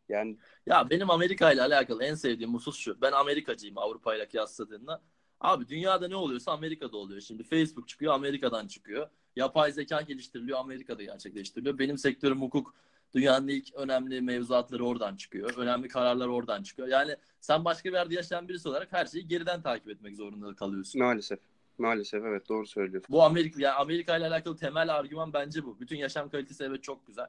Yani 0.09 0.37
Ya 0.67 0.91
benim 0.91 1.11
Amerika 1.11 1.53
ile 1.53 1.63
alakalı 1.63 2.05
en 2.05 2.15
sevdiğim 2.15 2.55
husus 2.55 2.79
şu. 2.79 3.01
Ben 3.01 3.13
Amerikacıyım 3.13 3.79
Avrupa 3.79 4.15
ile 4.15 4.29
kıyasladığında. 4.29 5.03
Abi 5.41 5.69
dünyada 5.69 6.09
ne 6.09 6.17
oluyorsa 6.17 6.53
Amerika'da 6.53 6.97
oluyor. 6.97 7.21
Şimdi 7.21 7.43
Facebook 7.45 7.89
çıkıyor 7.89 8.15
Amerika'dan 8.15 8.67
çıkıyor. 8.67 9.09
Yapay 9.37 9.73
zeka 9.73 10.01
geliştiriliyor 10.01 10.59
Amerika'da 10.59 11.03
gerçekleştiriliyor. 11.03 11.79
Benim 11.79 11.99
sektörüm 11.99 12.43
hukuk. 12.43 12.75
Dünyanın 13.15 13.49
ilk 13.49 13.75
önemli 13.75 14.21
mevzuatları 14.21 14.85
oradan 14.85 15.17
çıkıyor. 15.17 15.57
Önemli 15.57 15.89
kararlar 15.89 16.29
oradan 16.29 16.63
çıkıyor. 16.63 16.89
Yani 16.89 17.17
sen 17.41 17.65
başka 17.65 17.89
bir 17.89 17.95
yerde 17.95 18.15
yaşayan 18.15 18.49
birisi 18.49 18.69
olarak 18.69 18.93
her 18.93 19.07
şeyi 19.07 19.29
geriden 19.29 19.63
takip 19.63 19.89
etmek 19.89 20.17
zorunda 20.17 20.55
kalıyorsun. 20.55 21.03
maalesef. 21.03 21.39
Maalesef 21.79 22.25
evet 22.25 22.49
doğru 22.49 22.67
söylüyorsun. 22.67 23.13
Bu 23.13 23.23
Amerika 23.23 23.63
yani 23.63 23.75
Amerika 23.75 24.17
ile 24.17 24.27
alakalı 24.27 24.57
temel 24.57 24.95
argüman 24.95 25.33
bence 25.33 25.65
bu. 25.65 25.81
Bütün 25.81 25.97
yaşam 25.97 26.31
kalitesi 26.31 26.65
evet 26.65 26.83
çok 26.83 27.07
güzel. 27.07 27.27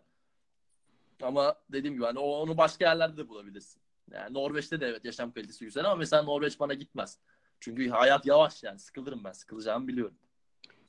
Ama 1.21 1.55
dediğim 1.69 1.95
gibi 1.95 2.05
hani 2.05 2.19
onu 2.19 2.57
başka 2.57 2.85
yerlerde 2.85 3.17
de 3.17 3.29
bulabilirsin. 3.29 3.81
Yani 4.11 4.33
Norveç'te 4.33 4.81
de 4.81 4.87
evet 4.87 5.05
yaşam 5.05 5.31
kalitesi 5.31 5.65
güzel 5.65 5.85
ama 5.85 5.95
mesela 5.95 6.23
Norveç 6.23 6.59
bana 6.59 6.73
gitmez. 6.73 7.17
Çünkü 7.59 7.89
hayat 7.89 8.25
yavaş 8.25 8.63
yani 8.63 8.79
sıkılırım 8.79 9.23
ben. 9.23 9.31
Sıkılacağımı 9.31 9.87
biliyorum. 9.87 10.15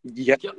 Ya, 0.04 0.36
Peki, 0.42 0.56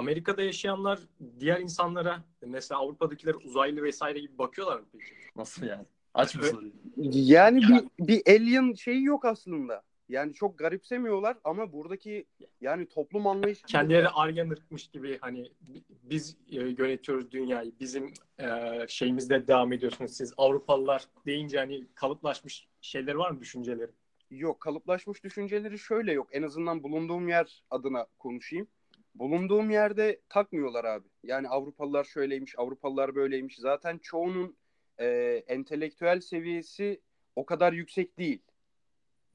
Amerika'da 0.00 0.42
yaşayanlar 0.42 0.98
diğer 1.40 1.60
insanlara 1.60 2.24
mesela 2.46 2.80
Avrupa'dakiler 2.80 3.34
uzaylı 3.34 3.82
vesaire 3.82 4.18
gibi 4.18 4.38
bakıyorlar 4.38 4.80
mı 4.80 4.86
peki? 4.92 5.04
Nasıl 5.36 5.66
yani? 5.66 5.86
Aç 6.14 6.34
mı 6.34 6.42
soruyu? 6.44 6.72
yani 7.12 7.60
bir, 7.98 8.06
bir 8.06 8.22
alien 8.26 8.72
şeyi 8.72 9.04
yok 9.04 9.24
aslında. 9.24 9.82
Yani 10.08 10.34
çok 10.34 10.58
garipsemiyorlar 10.58 11.36
ama 11.44 11.72
buradaki 11.72 12.26
yani 12.60 12.88
toplum 12.88 13.26
anlayışı 13.26 13.66
Kendileri 13.66 14.08
Aryan 14.08 14.50
ırkmış 14.50 14.88
gibi 14.88 15.18
hani 15.20 15.52
bi- 15.60 15.84
biz 16.02 16.36
e, 16.52 16.56
yönetiyoruz 16.56 17.30
dünyayı. 17.30 17.72
Bizim 17.80 18.12
e, 18.38 18.46
şeyimizde 18.88 19.46
devam 19.46 19.72
ediyorsunuz 19.72 20.12
siz. 20.12 20.34
Avrupalılar 20.36 21.04
deyince 21.26 21.58
hani 21.58 21.86
kalıplaşmış 21.94 22.68
şeyler 22.80 23.14
var 23.14 23.30
mı 23.30 23.40
düşünceleri? 23.40 23.90
Yok 24.30 24.60
kalıplaşmış 24.60 25.24
düşünceleri 25.24 25.78
şöyle 25.78 26.12
yok. 26.12 26.28
En 26.32 26.42
azından 26.42 26.82
bulunduğum 26.82 27.28
yer 27.28 27.62
adına 27.70 28.06
konuşayım. 28.18 28.68
Bulunduğum 29.14 29.70
yerde 29.70 30.20
takmıyorlar 30.28 30.84
abi. 30.84 31.08
Yani 31.22 31.48
Avrupalılar 31.48 32.04
şöyleymiş, 32.04 32.58
Avrupalılar 32.58 33.14
böyleymiş. 33.14 33.56
Zaten 33.56 33.98
çoğunun 33.98 34.56
e, 34.98 35.06
entelektüel 35.46 36.20
seviyesi 36.20 37.00
o 37.36 37.46
kadar 37.46 37.72
yüksek 37.72 38.18
değil. 38.18 38.42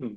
Hı. 0.02 0.12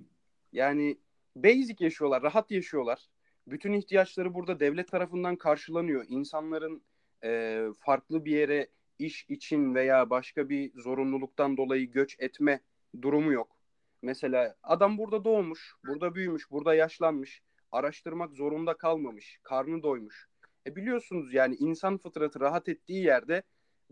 Yani 0.52 0.98
basic 1.36 1.84
yaşıyorlar, 1.84 2.22
rahat 2.22 2.50
yaşıyorlar. 2.50 3.08
Bütün 3.46 3.72
ihtiyaçları 3.72 4.34
burada 4.34 4.60
devlet 4.60 4.88
tarafından 4.88 5.36
karşılanıyor. 5.36 6.04
İnsanların 6.08 6.82
e, 7.24 7.62
farklı 7.78 8.24
bir 8.24 8.32
yere 8.32 8.68
iş 8.98 9.26
için 9.28 9.74
veya 9.74 10.10
başka 10.10 10.48
bir 10.48 10.72
zorunluluktan 10.74 11.56
dolayı 11.56 11.90
göç 11.90 12.16
etme 12.18 12.60
durumu 13.02 13.32
yok. 13.32 13.56
Mesela 14.02 14.56
adam 14.62 14.98
burada 14.98 15.24
doğmuş, 15.24 15.74
burada 15.86 16.14
büyümüş, 16.14 16.50
burada 16.50 16.74
yaşlanmış, 16.74 17.42
araştırmak 17.72 18.32
zorunda 18.32 18.74
kalmamış, 18.74 19.38
karnı 19.42 19.82
doymuş. 19.82 20.28
E 20.66 20.76
biliyorsunuz 20.76 21.34
yani 21.34 21.54
insan 21.54 21.98
fıtratı 21.98 22.40
rahat 22.40 22.68
ettiği 22.68 23.04
yerde 23.04 23.42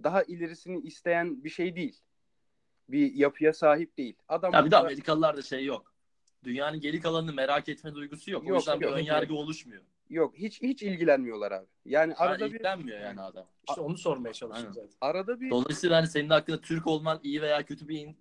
daha 0.02 0.22
ilerisini 0.22 0.80
isteyen 0.80 1.44
bir 1.44 1.50
şey 1.50 1.76
değil. 1.76 2.00
Bir 2.88 3.14
yapıya 3.14 3.52
sahip 3.52 3.98
değil. 3.98 4.16
Adam 4.28 4.52
Ya 4.52 4.64
bir 4.64 4.70
de 4.70 4.76
Amerikalılarda 4.76 5.42
şey 5.42 5.64
yok. 5.64 5.92
Dünyanın 6.44 6.80
geri 6.80 7.00
kalanını 7.00 7.32
merak 7.32 7.68
etme 7.68 7.94
duygusu 7.94 8.30
yok. 8.30 8.42
O 8.46 8.48
Yok, 8.48 8.58
yüzden 8.58 8.80
bir 8.80 8.84
yok, 8.84 8.94
ön 8.94 8.98
yok. 8.98 9.08
yargı 9.08 9.34
oluşmuyor. 9.34 9.82
yok 10.10 10.34
hiç 10.36 10.62
hiç 10.62 10.82
ilgilenmiyorlar 10.82 11.52
abi. 11.52 11.66
Yani 11.84 12.14
Arada 12.14 12.32
arada 12.32 12.46
bir 12.46 12.50
ilgilenmiyor 12.50 13.00
yani 13.00 13.20
adam. 13.20 13.46
İşte 13.68 13.80
onu 13.80 13.98
sormaya 13.98 14.32
Aynen. 14.50 14.72
zaten. 14.72 14.88
arada 15.00 15.40
bir 15.40 15.50
Dolayısıyla 15.50 15.96
hani 15.96 16.06
senin 16.06 16.28
hakkında 16.28 16.60
Türk 16.60 16.86
olman 16.86 17.20
iyi 17.22 17.42
veya 17.42 17.64
kötü 17.64 17.88
bir 17.88 17.98
in- 17.98 18.16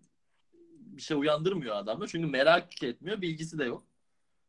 bir 0.79 1.01
şey 1.01 1.17
uyandırmıyor 1.17 1.75
adamda. 1.75 2.07
Çünkü 2.07 2.27
merak 2.27 2.83
etmiyor, 2.83 3.21
bilgisi 3.21 3.57
de 3.59 3.65
yok. 3.65 3.83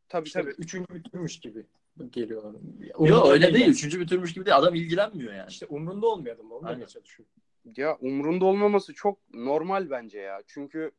Tabii 0.09 0.27
İşte 0.27 0.41
tabii 0.43 0.51
üçüncü 0.51 0.95
bir 0.95 1.03
türmüş 1.03 1.41
gibi 1.41 1.67
geliyor. 2.11 2.45
Yok 2.81 3.01
Umrunda 3.01 3.33
öyle 3.33 3.55
değil. 3.55 3.61
yani. 3.61 3.73
Üçüncü 3.73 4.01
bir 4.01 4.07
türmüş 4.07 4.35
gibi 4.35 4.47
değil. 4.47 4.57
Adam 4.57 4.75
ilgilenmiyor 4.75 5.33
yani. 5.35 5.49
İşte 5.49 5.67
umrunda 5.67 6.07
olmuyor 6.07 6.37
adam. 6.37 6.69
Demeye 6.69 6.87
çalışıyor. 6.87 7.29
Ya 7.77 7.97
umrunda 8.01 8.45
olmaması 8.45 8.95
çok 8.95 9.19
normal 9.35 9.91
bence 9.91 10.19
ya. 10.19 10.43
Çünkü 10.47 10.91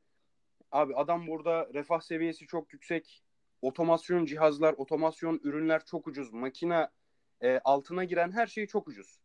abi 0.72 0.96
adam 0.96 1.28
burada 1.28 1.70
refah 1.74 2.00
seviyesi 2.00 2.48
çok 2.48 2.74
yüksek. 2.74 3.24
Otomasyon 3.62 4.26
cihazlar, 4.26 4.74
otomasyon 4.74 5.40
ürünler 5.44 5.86
çok 5.86 6.08
ucuz. 6.08 6.34
Makine 6.34 6.90
e, 7.42 7.60
altına 7.64 8.04
giren 8.04 8.32
her 8.32 8.48
şey 8.48 8.68
çok 8.68 8.88
ucuz. 8.88 9.20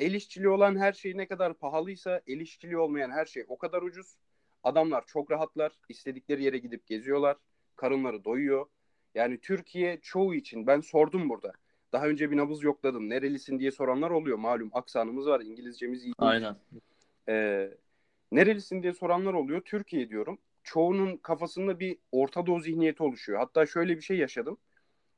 El 0.00 0.14
işçiliği 0.14 0.48
olan 0.48 0.76
her 0.76 0.92
şey 0.92 1.16
ne 1.16 1.28
kadar 1.28 1.54
pahalıysa 1.54 2.20
el 2.26 2.40
işçiliği 2.40 2.78
olmayan 2.78 3.10
her 3.10 3.24
şey 3.24 3.44
o 3.48 3.58
kadar 3.58 3.82
ucuz. 3.82 4.16
Adamlar 4.62 5.04
çok 5.06 5.30
rahatlar. 5.30 5.72
istedikleri 5.88 6.44
yere 6.44 6.58
gidip 6.58 6.86
geziyorlar. 6.86 7.36
Karınları 7.76 8.24
doyuyor. 8.24 8.66
Yani 9.16 9.38
Türkiye 9.38 10.00
çoğu 10.02 10.34
için 10.34 10.66
ben 10.66 10.80
sordum 10.80 11.28
burada. 11.28 11.52
Daha 11.92 12.06
önce 12.06 12.30
bir 12.30 12.36
nabız 12.36 12.62
yokladım. 12.62 13.10
Nerelisin 13.10 13.58
diye 13.58 13.70
soranlar 13.70 14.10
oluyor. 14.10 14.38
Malum 14.38 14.70
aksanımız 14.72 15.26
var. 15.26 15.40
İngilizcemiz 15.40 16.04
iyi. 16.04 16.14
Aynen. 16.18 16.56
Ee, 17.28 17.70
nerelisin 18.32 18.82
diye 18.82 18.92
soranlar 18.92 19.34
oluyor. 19.34 19.60
Türkiye 19.60 20.08
diyorum. 20.08 20.38
Çoğunun 20.62 21.16
kafasında 21.16 21.80
bir 21.80 21.98
Orta 22.12 22.46
Doğu 22.46 22.60
zihniyeti 22.60 23.02
oluşuyor. 23.02 23.38
Hatta 23.38 23.66
şöyle 23.66 23.96
bir 23.96 24.02
şey 24.02 24.16
yaşadım. 24.16 24.58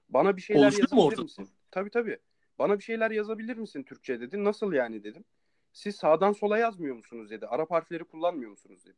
Bana 0.08 0.36
bir 0.36 0.42
şeyler 0.42 0.62
Oluştu 0.62 0.80
yazabilir 0.80 1.06
Orta 1.06 1.22
misin? 1.22 1.48
Tabii 1.70 1.90
tabii. 1.90 2.18
Bana 2.58 2.78
bir 2.78 2.84
şeyler 2.84 3.10
yazabilir 3.10 3.56
misin 3.56 3.82
Türkçe 3.82 4.20
dedi. 4.20 4.44
Nasıl 4.44 4.72
yani 4.72 5.04
dedim. 5.04 5.24
Siz 5.72 5.96
sağdan 5.96 6.32
sola 6.32 6.58
yazmıyor 6.58 6.96
musunuz 6.96 7.30
dedi. 7.30 7.46
Arap 7.46 7.70
harfleri 7.70 8.04
kullanmıyor 8.04 8.50
musunuz 8.50 8.84
dedi. 8.86 8.96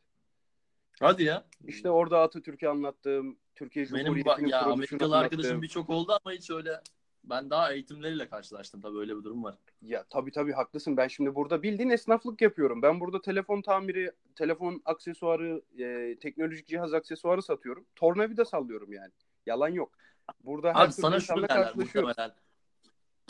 Hadi 1.00 1.22
ya. 1.22 1.44
İşte 1.66 1.90
orada 1.90 2.20
Atatürk'ü 2.20 2.66
anlattım. 2.66 3.38
Türkiye 3.54 3.84
Benim 3.84 3.94
ba- 3.94 4.06
Cumhuriyeti'nin 4.06 4.48
ya 4.48 4.62
Amerikalı 4.62 5.16
arkadaşım 5.18 5.62
birçok 5.62 5.90
oldu 5.90 6.18
ama 6.24 6.34
hiç 6.34 6.50
öyle 6.50 6.80
Ben 7.24 7.50
daha 7.50 7.72
eğitimleriyle 7.72 8.28
karşılaştım 8.28 8.80
tabii 8.80 8.98
öyle 8.98 9.16
bir 9.16 9.24
durum 9.24 9.44
var. 9.44 9.58
Ya 9.82 10.04
tabii 10.10 10.32
tabii 10.32 10.52
haklısın. 10.52 10.96
Ben 10.96 11.08
şimdi 11.08 11.34
burada 11.34 11.62
bildiğin 11.62 11.90
esnaflık 11.90 12.42
yapıyorum. 12.42 12.82
Ben 12.82 13.00
burada 13.00 13.20
telefon 13.20 13.62
tamiri, 13.62 14.12
telefon 14.36 14.82
aksesuarı, 14.84 15.62
e, 15.78 16.18
teknolojik 16.18 16.66
cihaz 16.66 16.94
aksesuarı 16.94 17.42
satıyorum. 17.42 17.86
Tornavida 17.96 18.44
sallıyorum 18.44 18.92
yani. 18.92 19.12
Yalan 19.46 19.68
yok. 19.68 19.92
Burada 20.44 20.74
her 20.74 20.84
Abi 20.84 20.92
sana 20.92 21.20
şunu 21.20 21.48
derler 21.48 21.72
muhtemelen. 21.76 22.32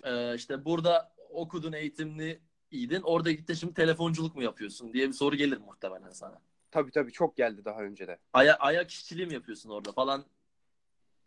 Ee, 0.04 0.34
işte 0.34 0.64
burada 0.64 1.12
okudun 1.30 1.72
eğitimli 1.72 2.40
iyiydin. 2.70 3.02
Orada 3.02 3.30
gitti 3.30 3.56
şimdi 3.56 3.74
telefonculuk 3.74 4.36
mu 4.36 4.42
yapıyorsun 4.42 4.92
diye 4.92 5.08
bir 5.08 5.12
soru 5.12 5.36
gelir 5.36 5.58
muhtemelen 5.58 6.10
sana. 6.10 6.40
Tabii 6.70 6.90
tabii 6.90 7.12
çok 7.12 7.36
geldi 7.36 7.64
daha 7.64 7.80
önce 7.80 8.08
de. 8.08 8.18
Aya, 8.32 8.56
ayak 8.56 8.90
işçiliği 8.90 9.26
mi 9.26 9.34
yapıyorsun 9.34 9.70
orada 9.70 9.92
falan 9.92 10.24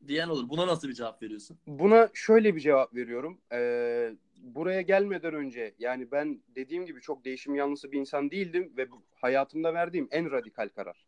diyen 0.07 0.27
olur. 0.27 0.49
Buna 0.49 0.67
nasıl 0.67 0.87
bir 0.87 0.93
cevap 0.93 1.23
veriyorsun? 1.23 1.57
Buna 1.67 2.09
şöyle 2.13 2.55
bir 2.55 2.59
cevap 2.59 2.95
veriyorum. 2.95 3.41
Ee, 3.51 4.13
buraya 4.37 4.81
gelmeden 4.81 5.33
önce 5.33 5.75
yani 5.79 6.11
ben 6.11 6.41
dediğim 6.55 6.85
gibi 6.85 7.01
çok 7.01 7.25
değişim 7.25 7.55
yanlısı 7.55 7.91
bir 7.91 7.99
insan 7.99 8.31
değildim 8.31 8.73
ve 8.77 8.91
bu 8.91 9.03
hayatımda 9.15 9.73
verdiğim 9.73 10.07
en 10.11 10.31
radikal 10.31 10.69
karar. 10.69 11.05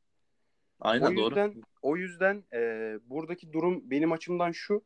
Aynen 0.82 1.06
o 1.06 1.16
doğru. 1.16 1.26
yüzden 1.26 1.64
o 1.82 1.98
yüzden 1.98 2.44
e, 2.54 2.60
buradaki 3.06 3.54
durum 3.54 3.92
benim 3.92 4.12
açımdan 4.12 4.52
şu. 4.52 4.84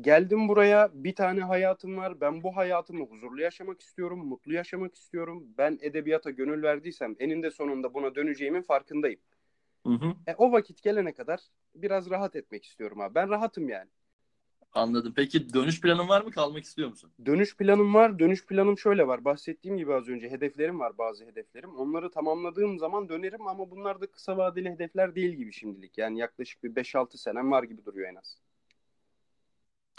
Geldim 0.00 0.48
buraya 0.48 0.90
bir 0.94 1.14
tane 1.14 1.40
hayatım 1.40 1.96
var. 1.96 2.20
Ben 2.20 2.42
bu 2.42 2.56
hayatımı 2.56 3.04
huzurlu 3.04 3.40
yaşamak 3.40 3.80
istiyorum, 3.80 4.26
mutlu 4.26 4.52
yaşamak 4.52 4.94
istiyorum. 4.94 5.46
Ben 5.58 5.78
edebiyata 5.82 6.30
gönül 6.30 6.62
verdiysem 6.62 7.16
eninde 7.18 7.50
sonunda 7.50 7.94
buna 7.94 8.14
döneceğimin 8.14 8.62
farkındayım. 8.62 9.20
Hı 9.86 9.92
hı. 9.92 10.14
E, 10.26 10.34
o 10.34 10.52
vakit 10.52 10.82
gelene 10.82 11.14
kadar 11.14 11.40
biraz 11.74 12.10
rahat 12.10 12.36
etmek 12.36 12.64
istiyorum 12.64 13.00
abi. 13.00 13.14
Ben 13.14 13.28
rahatım 13.28 13.68
yani. 13.68 13.90
Anladım. 14.72 15.12
Peki 15.16 15.52
dönüş 15.52 15.80
planın 15.80 16.08
var 16.08 16.22
mı? 16.22 16.30
Kalmak 16.30 16.64
istiyor 16.64 16.88
musun? 16.88 17.10
Dönüş 17.26 17.56
planım 17.56 17.94
var. 17.94 18.18
Dönüş 18.18 18.46
planım 18.46 18.78
şöyle 18.78 19.06
var. 19.06 19.24
Bahsettiğim 19.24 19.76
gibi 19.76 19.94
az 19.94 20.08
önce 20.08 20.30
hedeflerim 20.30 20.80
var 20.80 20.98
bazı 20.98 21.24
hedeflerim. 21.24 21.76
Onları 21.76 22.10
tamamladığım 22.10 22.78
zaman 22.78 23.08
dönerim 23.08 23.46
ama 23.46 23.70
bunlar 23.70 24.00
da 24.00 24.06
kısa 24.06 24.36
vadeli 24.36 24.70
hedefler 24.70 25.14
değil 25.14 25.32
gibi 25.32 25.52
şimdilik. 25.52 25.98
Yani 25.98 26.18
yaklaşık 26.18 26.64
bir 26.64 26.74
5-6 26.74 27.18
senem 27.18 27.50
var 27.50 27.62
gibi 27.62 27.84
duruyor 27.84 28.08
en 28.08 28.14
az. 28.14 28.38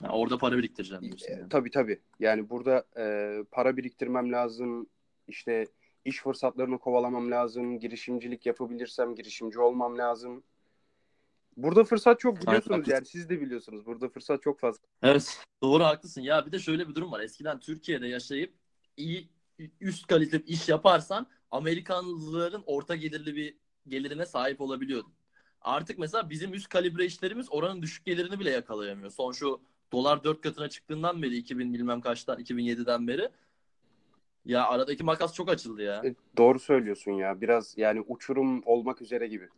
Ha, 0.04 0.10
orada 0.10 0.38
para 0.38 0.58
biriktireceğim 0.58 1.04
diyorsun. 1.04 1.28
E, 1.28 1.32
yani. 1.32 1.50
tabii 1.50 1.72
tabii. 1.72 2.02
Yani 2.20 2.50
burada 2.50 2.86
e, 2.98 3.44
para 3.52 3.78
biriktirmem 3.78 4.32
lazım. 4.32 4.88
İşte 5.28 5.68
iş 6.06 6.22
fırsatlarını 6.22 6.80
kovalamam 6.80 7.32
lazım. 7.32 7.80
Girişimcilik 7.80 8.46
yapabilirsem 8.46 9.16
girişimci 9.16 9.60
olmam 9.60 9.98
lazım. 9.98 10.44
Burada 11.58 11.84
fırsat 11.84 12.20
çok 12.20 12.42
biliyorsunuz 12.42 12.78
haklısın. 12.78 12.92
yani 12.92 13.06
siz 13.06 13.30
de 13.30 13.42
biliyorsunuz. 13.42 13.86
Burada 13.86 14.10
fırsat 14.10 14.42
çok 14.42 14.60
fazla. 14.60 14.80
Evet 15.04 15.42
doğru 15.64 15.84
haklısın. 15.84 16.22
Ya 16.22 16.46
bir 16.46 16.52
de 16.52 16.60
şöyle 16.60 16.90
bir 16.90 16.96
durum 16.96 17.12
var. 17.12 17.20
Eskiden 17.20 17.60
Türkiye'de 17.60 18.08
yaşayıp 18.08 18.54
iyi 18.98 19.30
üst 19.82 20.08
kalite 20.08 20.40
iş 20.40 20.70
yaparsan 20.70 21.28
Amerikanlıların 21.52 22.64
orta 22.66 22.96
gelirli 22.96 23.36
bir 23.36 23.58
gelirine 23.88 24.26
sahip 24.26 24.62
olabiliyordun. 24.62 25.14
Artık 25.62 26.00
mesela 26.00 26.30
bizim 26.30 26.54
üst 26.54 26.70
kalibre 26.70 27.06
işlerimiz 27.06 27.48
oranın 27.52 27.82
düşük 27.82 28.06
gelirini 28.06 28.40
bile 28.40 28.52
yakalayamıyor. 28.52 29.12
Son 29.12 29.32
şu 29.32 29.62
dolar 29.92 30.24
dört 30.24 30.42
katına 30.42 30.70
çıktığından 30.70 31.22
beri 31.24 31.38
2000 31.38 31.74
bilmem 31.74 32.02
kaçtan 32.02 32.40
2007'den 32.40 33.08
beri 33.08 33.30
ya 34.46 34.68
aradaki 34.68 35.04
makas 35.04 35.34
çok 35.34 35.50
açıldı 35.50 35.82
ya. 35.82 36.02
E, 36.06 36.16
doğru 36.38 36.60
söylüyorsun 36.60 37.12
ya. 37.12 37.42
Biraz 37.42 37.78
yani 37.78 38.02
uçurum 38.08 38.64
olmak 38.66 39.02
üzere 39.02 39.28
gibi. 39.28 39.50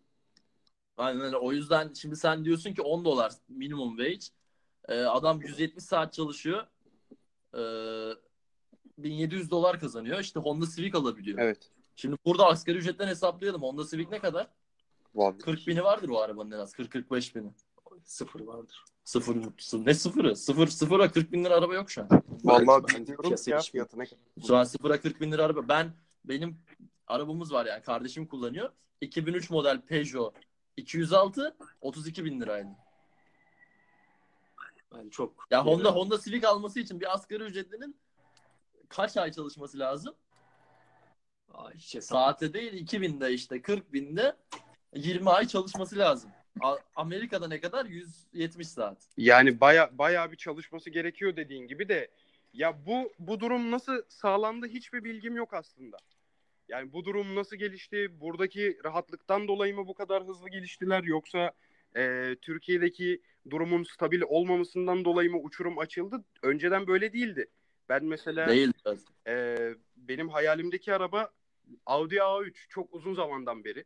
Aynen 0.97 1.21
öyle. 1.21 1.37
O 1.37 1.51
yüzden 1.51 1.93
şimdi 1.93 2.15
sen 2.15 2.45
diyorsun 2.45 2.73
ki 2.73 2.81
10 2.81 3.05
dolar 3.05 3.33
minimum 3.49 3.97
wage. 3.97 4.25
Ee, 4.87 5.01
adam 5.01 5.41
170 5.41 5.83
saat 5.83 6.13
çalışıyor. 6.13 6.67
Ee, 7.57 8.13
1700 8.97 9.51
dolar 9.51 9.79
kazanıyor. 9.79 10.19
İşte 10.19 10.39
Honda 10.39 10.65
Civic 10.75 10.97
alabiliyor. 10.97 11.39
Evet. 11.39 11.71
Şimdi 11.95 12.17
burada 12.25 12.47
asgari 12.47 12.77
ücretten 12.77 13.07
hesaplayalım. 13.07 13.61
Honda 13.61 13.87
Civic 13.87 14.07
ne 14.11 14.19
kadar? 14.19 14.47
Vallahi. 15.15 15.37
40 15.37 15.67
bini 15.67 15.83
vardır 15.83 16.09
o 16.09 16.19
arabanın 16.19 16.51
en 16.51 16.59
az. 16.59 16.73
40-45 16.73 17.35
bini. 17.35 17.51
Sıfır 18.03 18.39
vardır. 18.39 18.83
Sıfır, 19.09 19.35
sıfır. 19.57 19.85
Ne 19.85 19.93
sıfırı? 19.93 20.35
Sıfır, 20.35 20.67
sıfıra 20.67 21.11
40 21.11 21.31
bin 21.31 21.43
lira 21.43 21.55
araba 21.55 21.73
yok 21.73 21.91
şu 21.91 22.01
an. 22.01 22.09
Vallahi 22.43 22.83
Ben 22.95 23.01
bilmiyorum 23.01 23.35
ya 23.47 23.59
fiyatı 23.59 23.99
ne 23.99 24.05
kadar. 24.05 24.21
Şu 24.47 24.57
an 24.57 24.63
sıfıra 24.63 25.01
40 25.01 25.21
bin 25.21 25.31
lira 25.31 25.43
araba. 25.43 25.67
Ben 25.67 25.93
benim 26.25 26.57
arabamız 27.07 27.53
var 27.53 27.65
yani 27.65 27.83
kardeşim 27.83 28.27
kullanıyor. 28.27 28.69
2003 29.01 29.49
model 29.49 29.81
Peugeot 29.81 30.35
206 30.77 31.57
32 31.81 32.25
bin 32.25 32.41
liraydı. 32.41 32.69
Yani 34.95 35.11
çok. 35.11 35.47
Ya 35.51 35.65
Honda 35.65 35.91
Honda 35.91 36.19
Civic 36.21 36.47
alması 36.47 36.79
için 36.79 36.99
bir 36.99 37.13
asgari 37.13 37.43
ücretlinin 37.43 37.95
kaç 38.89 39.17
ay 39.17 39.31
çalışması 39.31 39.79
lazım? 39.79 40.15
Hiç 41.73 41.95
hesap. 41.95 42.17
Saatte 42.17 42.53
değil 42.53 42.87
2000'de 42.87 43.33
işte 43.33 43.61
40 43.61 43.93
binde 43.93 44.35
20 44.95 45.29
ay 45.29 45.47
çalışması 45.47 45.97
lazım. 45.97 46.31
Amerika'da 46.95 47.47
ne 47.47 47.59
kadar? 47.59 47.85
170 47.85 48.67
saat. 48.67 48.97
Yani 49.17 49.61
baya 49.61 49.89
baya 49.97 50.31
bir 50.31 50.37
çalışması 50.37 50.89
gerekiyor 50.89 51.35
dediğin 51.35 51.67
gibi 51.67 51.89
de 51.89 52.11
ya 52.53 52.85
bu 52.85 53.13
bu 53.19 53.39
durum 53.39 53.71
nasıl 53.71 54.01
sağlandı 54.07 54.67
hiçbir 54.67 55.03
bilgim 55.03 55.35
yok 55.35 55.53
aslında. 55.53 55.97
Yani 56.69 56.93
bu 56.93 57.05
durum 57.05 57.35
nasıl 57.35 57.55
gelişti? 57.55 58.19
Buradaki 58.21 58.79
rahatlıktan 58.85 59.47
dolayı 59.47 59.75
mı 59.75 59.87
bu 59.87 59.93
kadar 59.93 60.23
hızlı 60.23 60.49
geliştiler 60.49 61.03
yoksa 61.03 61.51
e, 61.95 62.35
Türkiye'deki 62.41 63.21
durumun 63.49 63.83
stabil 63.83 64.21
olmamasından 64.21 65.05
dolayı 65.05 65.31
mı 65.31 65.39
uçurum 65.39 65.79
açıldı? 65.79 66.23
Önceden 66.43 66.87
böyle 66.87 67.13
değildi. 67.13 67.47
Ben 67.89 68.05
mesela 68.05 68.47
Değil. 68.47 68.71
e, 69.27 69.57
benim 69.97 70.29
hayalimdeki 70.29 70.93
araba 70.93 71.29
Audi 71.85 72.15
A3 72.15 72.53
çok 72.69 72.93
uzun 72.93 73.13
zamandan 73.13 73.63
beri. 73.63 73.85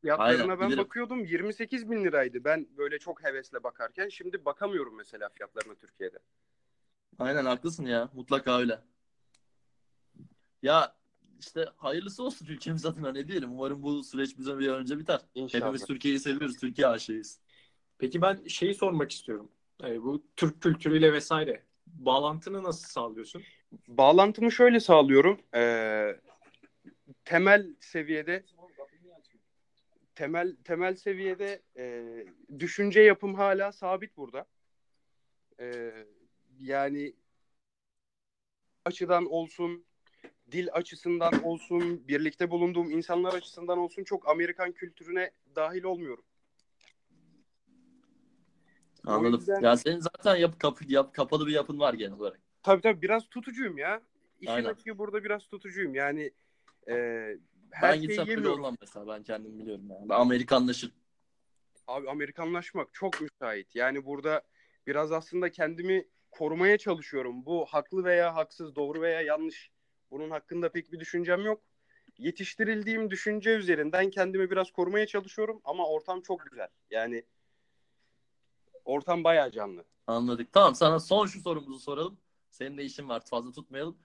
Fiyatlarına 0.00 0.42
Aynen, 0.42 0.60
ben 0.60 0.68
bilirim. 0.68 0.84
bakıyordum 0.84 1.24
28 1.24 1.90
bin 1.90 2.04
liraydı. 2.04 2.44
Ben 2.44 2.66
böyle 2.76 2.98
çok 2.98 3.24
hevesle 3.24 3.62
bakarken 3.62 4.08
şimdi 4.08 4.44
bakamıyorum 4.44 4.96
mesela 4.96 5.28
fiyatlarına 5.28 5.74
Türkiye'de. 5.74 6.18
Aynen 7.18 7.44
haklısın 7.44 7.86
ya. 7.86 8.10
Mutlaka 8.14 8.58
öyle. 8.58 8.80
Ya 10.62 10.96
işte 11.40 11.66
hayırlısı 11.76 12.22
olsun 12.22 12.46
ülkemiz 12.46 12.86
adına 12.86 13.12
ne 13.12 13.28
diyelim. 13.28 13.52
Umarım 13.52 13.82
bu 13.82 14.04
süreç 14.04 14.38
bize 14.38 14.58
bir 14.58 14.68
önce 14.68 14.98
biter. 14.98 15.20
İnşallah. 15.34 15.62
Hepimiz 15.62 15.86
Türkiye'yi 15.86 16.20
seviyoruz. 16.20 16.56
Türkiye 16.56 16.86
aşığıyız. 16.86 17.40
Peki 17.98 18.22
ben 18.22 18.44
şeyi 18.46 18.74
sormak 18.74 19.10
istiyorum. 19.10 19.50
Ee, 19.84 20.02
bu 20.02 20.22
Türk 20.36 20.62
kültürüyle 20.62 21.12
vesaire 21.12 21.62
bağlantını 21.86 22.62
nasıl 22.62 22.88
sağlıyorsun? 22.88 23.42
Bağlantımı 23.88 24.52
şöyle 24.52 24.80
sağlıyorum. 24.80 25.40
Ee, 25.54 26.20
temel 27.24 27.66
seviyede 27.80 28.44
temel 30.18 30.56
temel 30.64 30.94
seviyede 30.94 31.62
e, 31.76 32.04
düşünce 32.58 33.00
yapım 33.00 33.34
hala 33.34 33.72
sabit 33.72 34.16
burada. 34.16 34.46
Ee, 35.60 35.92
yani 36.60 37.14
açıdan 38.84 39.26
olsun, 39.32 39.84
dil 40.52 40.68
açısından 40.72 41.42
olsun, 41.42 42.08
birlikte 42.08 42.50
bulunduğum 42.50 42.90
insanlar 42.90 43.34
açısından 43.34 43.78
olsun 43.78 44.04
çok 44.04 44.28
Amerikan 44.28 44.72
kültürüne 44.72 45.30
dahil 45.56 45.82
olmuyorum. 45.82 46.24
O 49.06 49.10
Anladım. 49.10 49.40
yüzden- 49.40 49.62
Ya 49.62 49.76
senin 49.76 50.00
zaten 50.00 50.36
yap, 50.36 50.60
kapı, 50.60 50.84
yap, 50.92 51.14
kapalı 51.14 51.46
bir 51.46 51.52
yapın 51.52 51.80
var 51.80 51.94
genel 51.94 52.12
olarak. 52.18 52.40
Tabii 52.62 52.80
tabii 52.82 53.02
biraz 53.02 53.28
tutucuyum 53.28 53.78
ya. 53.78 54.02
İşin 54.40 54.52
Aynen. 54.52 54.68
açığı 54.68 54.98
burada 54.98 55.24
biraz 55.24 55.46
tutucuyum. 55.46 55.94
Yani 55.94 56.30
e, 56.88 56.94
her 57.70 57.92
Ben 57.92 58.00
şeyi 58.06 58.18
yemiyorum. 58.18 58.52
olmam 58.52 58.76
mesela. 58.80 59.06
Ben 59.06 59.22
kendim 59.22 59.58
biliyorum 59.58 59.90
yani. 59.90 60.08
Ben 60.08 60.14
Amerikanlaşır. 60.14 60.92
Abi 61.86 62.10
Amerikanlaşmak 62.10 62.94
çok 62.94 63.20
müsait. 63.20 63.74
Yani 63.74 64.04
burada 64.06 64.42
biraz 64.86 65.12
aslında 65.12 65.50
kendimi 65.50 66.04
korumaya 66.30 66.78
çalışıyorum. 66.78 67.46
Bu 67.46 67.66
haklı 67.66 68.04
veya 68.04 68.34
haksız, 68.34 68.76
doğru 68.76 69.00
veya 69.00 69.20
yanlış. 69.20 69.70
Bunun 70.10 70.30
hakkında 70.30 70.72
pek 70.72 70.92
bir 70.92 71.00
düşüncem 71.00 71.44
yok. 71.44 71.62
Yetiştirildiğim 72.18 73.10
düşünce 73.10 73.50
üzerinden 73.50 74.10
kendimi 74.10 74.50
biraz 74.50 74.70
korumaya 74.72 75.06
çalışıyorum 75.06 75.60
ama 75.64 75.88
ortam 75.88 76.20
çok 76.20 76.46
güzel. 76.50 76.68
Yani 76.90 77.24
ortam 78.84 79.24
bayağı 79.24 79.50
canlı. 79.50 79.84
Anladık. 80.06 80.52
Tamam 80.52 80.74
sana 80.74 81.00
son 81.00 81.26
şu 81.26 81.40
sorumuzu 81.40 81.78
soralım. 81.78 82.18
Senin 82.50 82.78
de 82.78 82.84
işin 82.84 83.08
var 83.08 83.22
fazla 83.24 83.52
tutmayalım. 83.52 83.98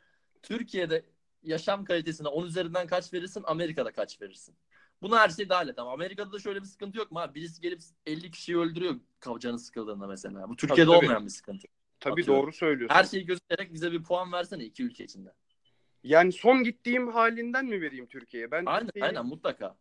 Türkiye'de 0.43 1.05
yaşam 1.43 1.85
kalitesine 1.85 2.27
10 2.27 2.45
üzerinden 2.45 2.87
kaç 2.87 3.13
verirsin? 3.13 3.43
Amerika'da 3.47 3.91
kaç 3.91 4.21
verirsin? 4.21 4.55
Bunu 5.01 5.17
her 5.17 5.29
şey 5.29 5.49
dahil 5.49 5.67
et 5.67 5.79
ama 5.79 5.91
Amerika'da 5.91 6.31
da 6.31 6.39
şöyle 6.39 6.59
bir 6.61 6.65
sıkıntı 6.65 6.97
yok 6.97 7.11
mu? 7.11 7.19
abi? 7.19 7.35
Birisi 7.35 7.61
gelip 7.61 7.81
50 8.05 8.31
kişiyi 8.31 8.57
öldürüyor 8.57 8.95
canı 9.39 9.59
sıkıldığında 9.59 10.07
mesela. 10.07 10.49
Bu 10.49 10.55
Türkiye'de 10.55 10.91
tabii. 10.91 10.97
olmayan 11.05 11.25
bir 11.25 11.29
sıkıntı. 11.29 11.67
Tabii 11.99 12.21
Atıyorum. 12.21 12.43
doğru 12.43 12.51
söylüyorsun. 12.53 12.95
Her 12.95 13.03
şeyi 13.03 13.25
göstererek 13.25 13.73
bize 13.73 13.91
bir 13.91 14.03
puan 14.03 14.31
versene 14.31 14.63
iki 14.63 14.83
ülke 14.83 15.03
içinde. 15.03 15.33
Yani 16.03 16.31
son 16.31 16.63
gittiğim 16.63 17.07
halinden 17.07 17.65
mi 17.65 17.81
vereyim 17.81 18.07
Türkiye'ye? 18.07 18.51
Ben 18.51 18.65
Aynen 18.65 18.85
Türkiye'yi- 18.87 19.07
aynen 19.07 19.25
mutlaka. 19.25 19.77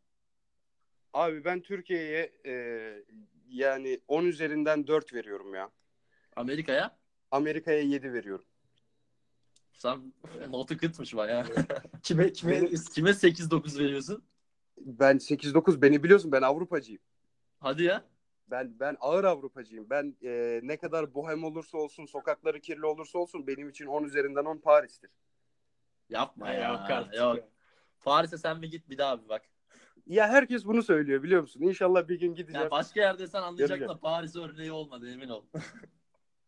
Abi 1.12 1.44
ben 1.44 1.60
Türkiye'ye 1.60 2.32
e, 2.46 2.52
yani 3.48 4.00
10 4.08 4.24
üzerinden 4.24 4.86
4 4.86 5.14
veriyorum 5.14 5.54
ya. 5.54 5.70
Amerika'ya 6.36 6.96
Amerika'ya 7.30 7.80
7 7.82 8.12
veriyorum. 8.12 8.44
Sen 9.72 10.12
notu 10.50 10.76
kıtmış 10.76 11.16
bayağı. 11.16 11.44
Kime 12.02 12.32
kime 12.32 12.70
Kime 12.94 13.10
8-9 13.10 13.78
veriyorsun? 13.78 14.24
Ben 14.78 15.16
8-9 15.16 15.82
beni 15.82 16.02
biliyorsun 16.02 16.32
ben 16.32 16.42
Avrupacıyım. 16.42 17.02
Hadi 17.58 17.82
ya. 17.82 18.04
Ben 18.50 18.80
ben 18.80 18.96
ağır 19.00 19.24
Avrupacıyım. 19.24 19.90
Ben 19.90 20.16
e, 20.22 20.60
ne 20.62 20.76
kadar 20.76 21.14
bohem 21.14 21.44
olursa 21.44 21.78
olsun, 21.78 22.06
sokakları 22.06 22.60
kirli 22.60 22.86
olursa 22.86 23.18
olsun 23.18 23.46
benim 23.46 23.68
için 23.68 23.86
10 23.86 24.04
üzerinden 24.04 24.44
10 24.44 24.58
Paris'tir. 24.58 25.10
Yapma 26.08 26.52
Ya, 26.52 26.68
yok 26.68 26.80
artık 26.90 27.14
Yok. 27.14 27.38
Paris'e 28.00 28.38
sen 28.38 28.62
bir 28.62 28.70
git 28.70 28.90
bir 28.90 28.98
daha 28.98 29.24
bir 29.24 29.28
bak. 29.28 29.42
Ya 30.06 30.28
herkes 30.28 30.64
bunu 30.64 30.82
söylüyor 30.82 31.22
biliyor 31.22 31.40
musun? 31.40 31.60
İnşallah 31.62 32.08
bir 32.08 32.20
gün 32.20 32.34
gideceğim. 32.34 32.64
Ya 32.64 32.70
başka 32.70 33.00
yerde 33.00 33.26
sen 33.26 33.42
anlayacaksın 33.42 33.88
da 33.88 34.00
Paris 34.00 34.36
örneği 34.36 34.72
olmadı 34.72 35.12
emin 35.12 35.28
ol. 35.28 35.44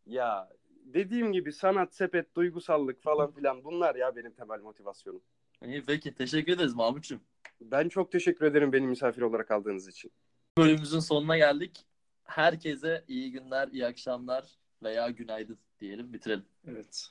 Ya 0.07 0.49
dediğim 0.85 1.33
gibi 1.33 1.53
sanat, 1.53 1.95
sepet, 1.95 2.37
duygusallık 2.37 3.03
falan 3.03 3.33
filan 3.33 3.65
bunlar 3.65 3.95
ya 3.95 4.17
benim 4.17 4.33
temel 4.33 4.61
motivasyonum. 4.61 5.23
İyi 5.65 5.83
peki 5.87 6.15
teşekkür 6.15 6.53
ederiz 6.53 6.75
Mahmut'cum. 6.75 7.21
Ben 7.61 7.89
çok 7.89 8.13
teşekkür 8.13 8.47
ederim 8.47 8.73
beni 8.73 8.87
misafir 8.87 9.23
olarak 9.23 9.51
aldığınız 9.51 9.89
için. 9.89 10.13
Bölümümüzün 10.59 10.99
sonuna 10.99 11.37
geldik. 11.37 11.87
Herkese 12.25 13.05
iyi 13.09 13.33
günler, 13.33 13.69
iyi 13.69 13.87
akşamlar 13.87 14.45
veya 14.83 15.11
günaydın 15.11 15.59
diyelim 15.81 16.13
bitirelim. 16.13 16.45
Evet. 16.69 17.11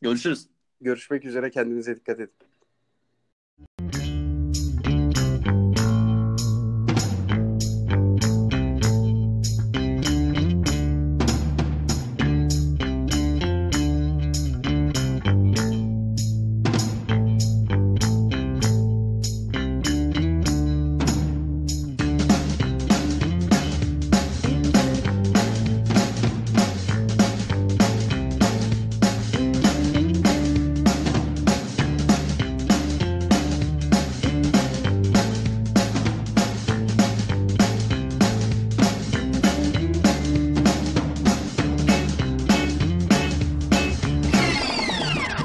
Görüşürüz. 0.00 0.48
Görüşmek 0.80 1.24
üzere 1.24 1.50
kendinize 1.50 1.96
dikkat 1.96 2.20
edin. 2.20 2.49